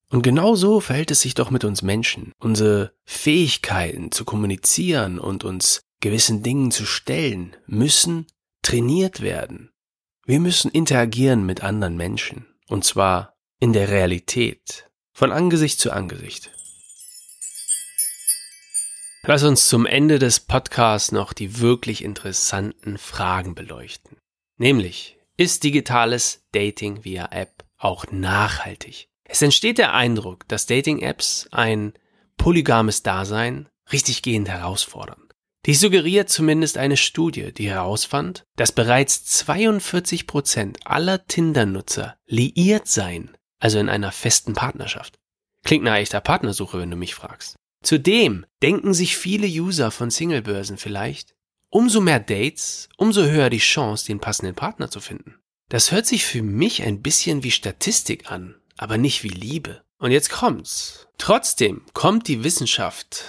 Und 0.09 0.21
genau 0.21 0.55
so 0.55 0.79
verhält 0.79 1.11
es 1.11 1.21
sich 1.21 1.33
doch 1.33 1.51
mit 1.51 1.65
uns 1.65 1.81
Menschen. 1.81 2.31
Unsere 2.39 2.93
Fähigkeiten 3.03 4.11
zu 4.11 4.23
kommunizieren 4.23 5.19
und 5.19 5.43
uns 5.43 5.81
gewissen 5.99 6.43
Dingen 6.43 6.71
zu 6.71 6.85
stellen 6.85 7.55
müssen 7.65 8.27
trainiert 8.61 9.21
werden. 9.21 9.71
Wir 10.25 10.39
müssen 10.39 10.71
interagieren 10.71 11.45
mit 11.45 11.63
anderen 11.63 11.97
Menschen. 11.97 12.45
Und 12.67 12.83
zwar 12.83 13.33
in 13.59 13.73
der 13.73 13.89
Realität. 13.89 14.89
Von 15.13 15.31
Angesicht 15.31 15.79
zu 15.79 15.91
Angesicht. 15.91 16.51
Lass 19.29 19.43
uns 19.43 19.67
zum 19.67 19.85
Ende 19.85 20.19
des 20.19 20.39
Podcasts 20.39 21.11
noch 21.11 21.33
die 21.33 21.59
wirklich 21.59 22.01
interessanten 22.01 22.97
Fragen 22.97 23.55
beleuchten. 23.55 24.15
Nämlich, 24.57 25.17
ist 25.35 25.65
digitales 25.65 26.45
Dating 26.53 27.03
via 27.03 27.27
App 27.33 27.65
auch 27.77 28.05
nachhaltig? 28.09 29.09
Es 29.25 29.41
entsteht 29.41 29.79
der 29.79 29.93
Eindruck, 29.93 30.47
dass 30.47 30.65
Dating-Apps 30.65 31.49
ein 31.51 31.91
polygames 32.37 33.03
Dasein 33.03 33.67
richtiggehend 33.91 34.47
herausfordern. 34.47 35.27
Dies 35.65 35.81
suggeriert 35.81 36.29
zumindest 36.29 36.77
eine 36.77 36.95
Studie, 36.95 37.51
die 37.51 37.69
herausfand, 37.69 38.45
dass 38.55 38.71
bereits 38.71 39.25
42 39.25 40.25
Prozent 40.25 40.79
aller 40.85 41.27
Tinder-Nutzer 41.27 42.15
liiert 42.27 42.87
seien, 42.87 43.35
also 43.59 43.77
in 43.77 43.89
einer 43.89 44.13
festen 44.13 44.53
Partnerschaft. 44.53 45.19
Klingt 45.65 45.83
nach 45.83 45.95
echter 45.95 46.21
Partnersuche, 46.21 46.79
wenn 46.79 46.91
du 46.91 46.95
mich 46.95 47.13
fragst. 47.13 47.57
Zudem 47.87 48.45
denken 48.61 48.93
sich 48.93 49.15
viele 49.15 49.47
User 49.47 49.91
von 49.91 50.09
Singlebörsen 50.09 50.77
vielleicht, 50.77 51.37
umso 51.69 52.01
mehr 52.01 52.19
Dates, 52.19 52.89
umso 52.97 53.23
höher 53.23 53.49
die 53.49 53.59
Chance, 53.59 54.07
den 54.07 54.19
passenden 54.19 54.55
Partner 54.55 54.91
zu 54.91 54.99
finden. 54.99 55.35
Das 55.69 55.93
hört 55.93 56.05
sich 56.05 56.25
für 56.25 56.41
mich 56.41 56.83
ein 56.83 57.01
bisschen 57.01 57.45
wie 57.45 57.51
Statistik 57.51 58.29
an, 58.29 58.55
aber 58.75 58.97
nicht 58.97 59.23
wie 59.23 59.29
Liebe. 59.29 59.83
Und 59.99 60.11
jetzt 60.11 60.29
kommt's. 60.29 61.07
Trotzdem 61.17 61.83
kommt 61.93 62.27
die 62.27 62.43
Wissenschaft, 62.43 63.23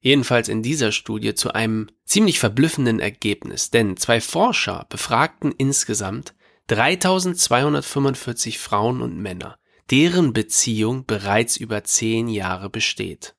jedenfalls 0.00 0.48
in 0.48 0.64
dieser 0.64 0.90
Studie, 0.90 1.36
zu 1.36 1.52
einem 1.52 1.90
ziemlich 2.04 2.40
verblüffenden 2.40 2.98
Ergebnis, 2.98 3.70
denn 3.70 3.96
zwei 3.96 4.20
Forscher 4.20 4.86
befragten 4.88 5.52
insgesamt 5.52 6.34
3245 6.66 8.58
Frauen 8.58 9.00
und 9.00 9.16
Männer 9.16 9.60
deren 9.92 10.32
Beziehung 10.32 11.04
bereits 11.06 11.56
über 11.56 11.84
zehn 11.84 12.28
Jahre 12.28 12.68
besteht. 12.70 13.34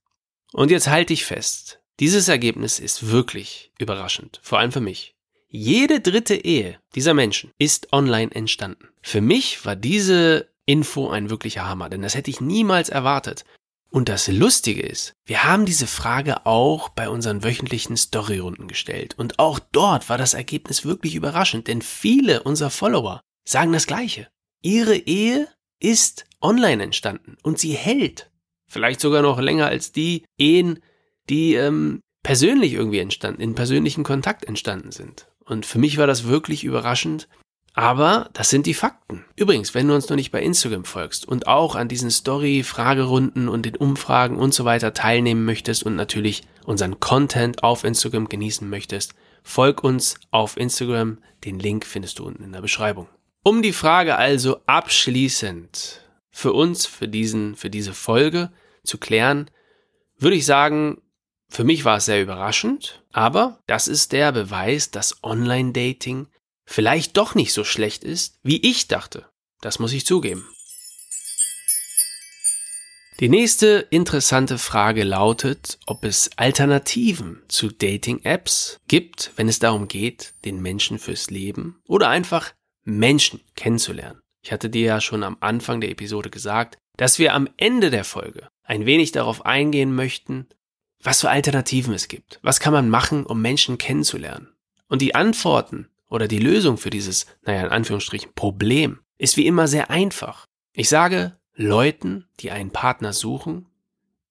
Und 0.54 0.72
jetzt 0.72 0.88
halte 0.88 1.14
ich 1.14 1.26
fest, 1.26 1.82
dieses 2.00 2.28
Ergebnis 2.28 2.80
ist 2.80 3.12
wirklich 3.12 3.72
überraschend, 3.78 4.40
vor 4.44 4.60
allem 4.60 4.72
für 4.72 4.82
mich. 4.82 5.16
Jede 5.48 6.00
dritte 6.00 6.36
Ehe 6.36 6.80
dieser 6.96 7.14
Menschen 7.14 7.52
ist 7.58 7.92
online 7.92 8.34
entstanden. 8.34 8.90
Für 9.02 9.22
mich 9.22 9.66
war 9.66 9.76
diese 9.76 10.50
Info 10.66 11.10
ein 11.10 11.30
wirklicher 11.30 11.68
Hammer, 11.68 11.90
denn 11.90 12.02
das 12.02 12.16
hätte 12.16 12.32
ich 12.32 12.42
niemals 12.42 12.90
erwartet. 12.90 13.44
Und 13.90 14.08
das 14.08 14.30
Lustige 14.30 14.82
ist, 14.82 15.14
wir 15.26 15.44
haben 15.44 15.66
diese 15.66 15.88
Frage 15.88 16.46
auch 16.46 16.88
bei 16.90 17.10
unseren 17.10 17.44
wöchentlichen 17.44 17.98
Storyrunden 17.98 18.70
gestellt. 18.70 19.16
Und 19.18 19.38
auch 19.38 19.60
dort 19.60 20.08
war 20.08 20.18
das 20.18 20.34
Ergebnis 20.34 20.86
wirklich 20.86 21.16
überraschend, 21.16 21.68
denn 21.68 21.82
viele 21.82 22.44
unserer 22.44 22.70
Follower 22.70 23.22
sagen 23.44 23.74
das 23.74 23.88
Gleiche. 23.88 24.30
Ihre 24.62 24.96
Ehe 24.96 25.50
ist 25.82 26.26
online 26.40 26.84
entstanden 26.84 27.38
und 27.44 27.60
sie 27.60 27.74
hält. 27.74 28.31
Vielleicht 28.72 29.02
sogar 29.02 29.22
noch 29.22 29.38
länger 29.38 29.68
als 29.68 29.92
die 29.92 30.24
Ehen, 30.38 30.80
die 31.30 31.56
ähm, 31.56 32.00
persönlich 32.24 32.72
irgendwie 32.72 33.00
entstanden, 33.00 33.42
in 33.42 33.54
persönlichen 33.54 34.06
Kontakt 34.06 34.46
entstanden 34.46 34.92
sind. 34.92 35.28
Und 35.44 35.66
für 35.66 35.78
mich 35.78 35.98
war 35.98 36.08
das 36.08 36.26
wirklich 36.26 36.64
überraschend, 36.64 37.28
aber 37.74 38.30
das 38.32 38.50
sind 38.50 38.66
die 38.68 38.74
Fakten. 38.74 39.26
Übrigens, 39.36 39.74
wenn 39.76 39.90
du 39.90 39.94
uns 39.94 40.08
noch 40.08 40.16
nicht 40.16 40.32
bei 40.32 40.42
Instagram 40.42 40.86
folgst 40.86 41.28
und 41.28 41.48
auch 41.48 41.76
an 41.76 41.90
diesen 41.90 42.10
Story-Fragerunden 42.10 43.50
und 43.50 43.66
den 43.66 43.76
Umfragen 43.76 44.38
und 44.38 44.54
so 44.54 44.64
weiter 44.64 44.94
teilnehmen 44.94 45.44
möchtest 45.44 45.84
und 45.84 45.98
natürlich 45.98 46.44
unseren 46.64 47.02
Content 47.02 47.64
auf 47.64 47.84
Instagram 47.84 48.30
genießen 48.30 48.70
möchtest, 48.70 49.16
folg 49.44 49.84
uns 49.84 50.16
auf 50.32 50.56
Instagram. 50.56 51.18
Den 51.44 51.60
Link 51.60 51.86
findest 51.86 52.20
du 52.20 52.26
unten 52.26 52.46
in 52.46 52.54
der 52.54 52.62
Beschreibung. 52.62 53.10
Um 53.44 53.62
die 53.62 53.74
Frage 53.74 54.16
also 54.16 54.62
abschließend 54.66 56.02
für 56.32 56.54
uns, 56.54 56.86
für 56.86 57.08
diesen, 57.08 57.56
für 57.56 57.70
diese 57.70 57.94
Folge 57.94 58.52
zu 58.84 58.98
klären, 58.98 59.50
würde 60.18 60.36
ich 60.36 60.46
sagen, 60.46 61.02
für 61.50 61.64
mich 61.64 61.84
war 61.84 61.98
es 61.98 62.06
sehr 62.06 62.22
überraschend, 62.22 63.04
aber 63.12 63.60
das 63.68 63.88
ist 63.88 64.14
der 64.14 64.32
Beweis, 64.32 64.92
dass 64.92 65.22
Online-Dating 65.24 66.28
vielleicht 66.66 67.18
doch 67.18 67.36
nicht 67.36 67.52
so 67.52 67.64
schlecht 67.64 68.04
ist, 68.04 68.40
wie 68.42 68.62
ich 68.62 68.88
dachte. 68.88 69.26
Das 69.60 69.78
muss 69.78 69.94
ich 69.94 70.06
zugeben. 70.06 70.48
Die 73.20 73.30
nächste 73.30 73.86
interessante 73.92 74.58
Frage 74.58 75.04
lautet, 75.04 75.78
ob 75.86 76.06
es 76.06 76.32
Alternativen 76.38 77.44
zu 77.50 77.70
Dating-Apps 77.70 78.80
gibt, 78.88 79.32
wenn 79.36 79.48
es 79.48 79.60
darum 79.60 79.88
geht, 79.88 80.34
den 80.44 80.60
Menschen 80.60 80.98
fürs 80.98 81.30
Leben 81.30 81.82
oder 81.86 82.10
einfach 82.10 82.54
Menschen 82.84 83.42
kennenzulernen. 83.56 84.21
Ich 84.42 84.52
hatte 84.52 84.70
dir 84.70 84.86
ja 84.86 85.02
schon 85.02 85.24
am 85.24 85.38
Anfang 85.40 85.82
der 85.82 85.92
Episode 85.92 86.30
gesagt, 86.30 86.78
dass 86.98 87.20
wir 87.20 87.34
am 87.34 87.48
Ende 87.58 87.90
der 87.90 88.04
Folge 88.04 88.50
ein 88.64 88.86
wenig 88.86 89.12
darauf 89.12 89.46
eingehen 89.46 89.94
möchten, 89.94 90.48
was 91.02 91.22
für 91.22 91.30
Alternativen 91.30 91.94
es 91.94 92.08
gibt. 92.08 92.40
Was 92.42 92.60
kann 92.60 92.74
man 92.74 92.90
machen, 92.90 93.26
um 93.26 93.42
Menschen 93.42 93.78
kennenzulernen? 93.78 94.50
Und 94.88 95.02
die 95.02 95.16
Antworten 95.16 95.88
oder 96.10 96.28
die 96.28 96.40
Lösung 96.40 96.78
für 96.78 96.90
dieses, 96.90 97.26
naja, 97.44 97.66
in 97.66 97.72
Anführungsstrichen, 97.72 98.34
Problem 98.36 99.00
ist 99.18 99.38
wie 99.38 99.48
immer 99.48 99.68
sehr 99.68 99.90
einfach. 99.90 100.48
Ich 100.74 100.90
sage 100.90 101.38
Leuten, 101.54 102.28
die 102.40 102.52
einen 102.52 102.72
Partner 102.72 103.14
suchen, 103.14 103.68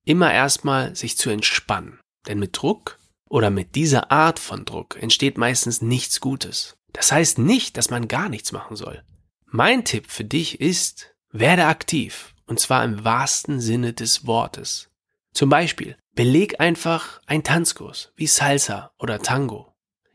immer 0.05 0.33
erstmal 0.33 0.95
sich 0.97 1.17
zu 1.17 1.31
entspannen. 1.31 2.01
Denn 2.27 2.39
mit 2.39 2.61
Druck 2.61 2.99
oder 3.29 3.51
mit 3.51 3.75
dieser 3.75 4.11
Art 4.11 4.39
von 4.39 4.65
Druck 4.65 4.97
entsteht 5.01 5.39
meistens 5.39 5.81
nichts 5.81 6.21
Gutes. 6.21 6.77
Das 6.93 7.13
heißt 7.13 7.39
nicht, 7.39 7.77
dass 7.77 7.91
man 7.91 8.09
gar 8.09 8.29
nichts 8.29 8.53
machen 8.53 8.77
soll. 8.77 9.03
Mein 9.51 9.85
Tipp 9.85 10.11
für 10.11 10.25
dich 10.25 10.61
ist, 10.61 11.15
werde 11.31 11.67
aktiv. 11.67 12.35
Und 12.47 12.59
zwar 12.59 12.85
im 12.85 13.05
wahrsten 13.05 13.61
Sinne 13.61 13.93
des 13.93 14.27
Wortes. 14.27 14.91
Zum 15.33 15.49
Beispiel, 15.49 15.97
beleg 16.15 16.61
einfach 16.61 17.21
einen 17.27 17.45
Tanzkurs 17.45 18.13
wie 18.17 18.27
Salsa 18.27 18.93
oder 18.99 19.21
Tango 19.21 19.71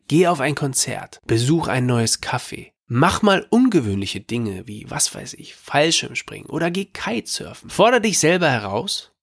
Geh 0.07 0.27
auf 0.27 0.39
ein 0.39 0.53
Konzert, 0.53 1.19
besuch 1.25 1.67
ein 1.67 1.87
neues 1.87 2.21
Café, 2.21 2.73
mach 2.85 3.23
mal 3.23 3.47
ungewöhnliche 3.49 4.21
Dinge 4.21 4.67
wie, 4.67 4.85
was 4.87 5.15
weiß 5.15 5.33
ich, 5.33 5.55
Fallschirmspringen 5.55 6.47
oder 6.47 6.69
geh 6.69 6.85
Kitesurfen. 6.85 7.71
Forder 7.71 7.99
dich 7.99 8.19
selber 8.19 8.49
heraus, 8.49 9.13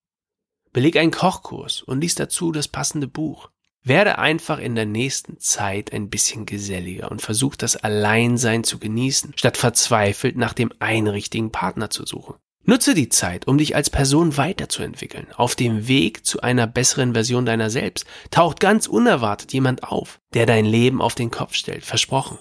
beleg 0.73 0.97
einen 0.97 1.13
Kochkurs 1.13 1.83
und 1.83 2.01
lies 2.01 2.17
dazu 2.17 2.51
das 2.51 2.67
passende 2.67 3.07
Buch. 3.07 3.52
Werde 3.85 4.19
einfach 4.19 4.59
in 4.59 4.77
der 4.77 4.87
nächsten 4.87 5.41
Zeit 5.41 5.93
ein 5.93 6.09
bisschen 6.09 6.47
geselliger 6.47 7.11
und 7.11 7.21
versuch 7.21 7.57
das 7.57 7.77
Alleinsein 7.77 8.63
zu 8.63 8.79
genießen, 8.79 9.33
statt 9.37 9.57
verzweifelt 9.57 10.37
nach 10.37 10.53
dem 10.53 10.73
einen 10.79 11.09
richtigen 11.09 11.51
Partner 11.51 11.91
zu 11.91 12.07
suchen. 12.07 12.37
Nutze 12.65 12.95
die 12.95 13.09
Zeit, 13.09 13.49
um 13.49 13.59
dich 13.59 13.75
als 13.75 13.91
Person 13.91 14.37
weiterzuentwickeln. 14.37 15.27
Auf 15.35 15.57
dem 15.57 15.89
Weg 15.89 16.25
zu 16.25 16.43
einer 16.43 16.69
besseren 16.69 17.13
Version 17.13 17.45
deiner 17.45 17.71
selbst 17.71 18.07
taucht 18.31 18.61
ganz 18.61 18.87
unerwartet 18.87 19.53
jemand 19.53 19.83
auf, 19.83 20.21
der 20.33 20.47
dein 20.47 20.65
Leben 20.65 21.03
auf 21.03 21.17
den 21.17 21.33
Kopf 21.33 21.55
stellt. 21.55 21.85
Versprochen. 21.85 22.39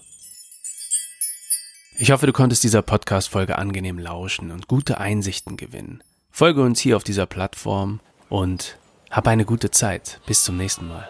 Ich 1.97 2.11
hoffe, 2.11 2.27
du 2.27 2.33
konntest 2.33 2.63
dieser 2.63 2.83
Podcast-Folge 2.83 3.57
angenehm 3.57 3.97
lauschen 3.97 4.51
und 4.51 4.67
gute 4.67 4.99
Einsichten 4.99 5.57
gewinnen. 5.57 6.03
Folge 6.29 6.61
uns 6.61 6.79
hier 6.79 6.97
auf 6.97 7.03
dieser 7.03 7.25
Plattform 7.25 7.99
und 8.29 8.77
hab 9.09 9.27
eine 9.27 9.45
gute 9.45 9.71
Zeit. 9.71 10.21
Bis 10.27 10.43
zum 10.43 10.55
nächsten 10.55 10.87
Mal. 10.87 11.09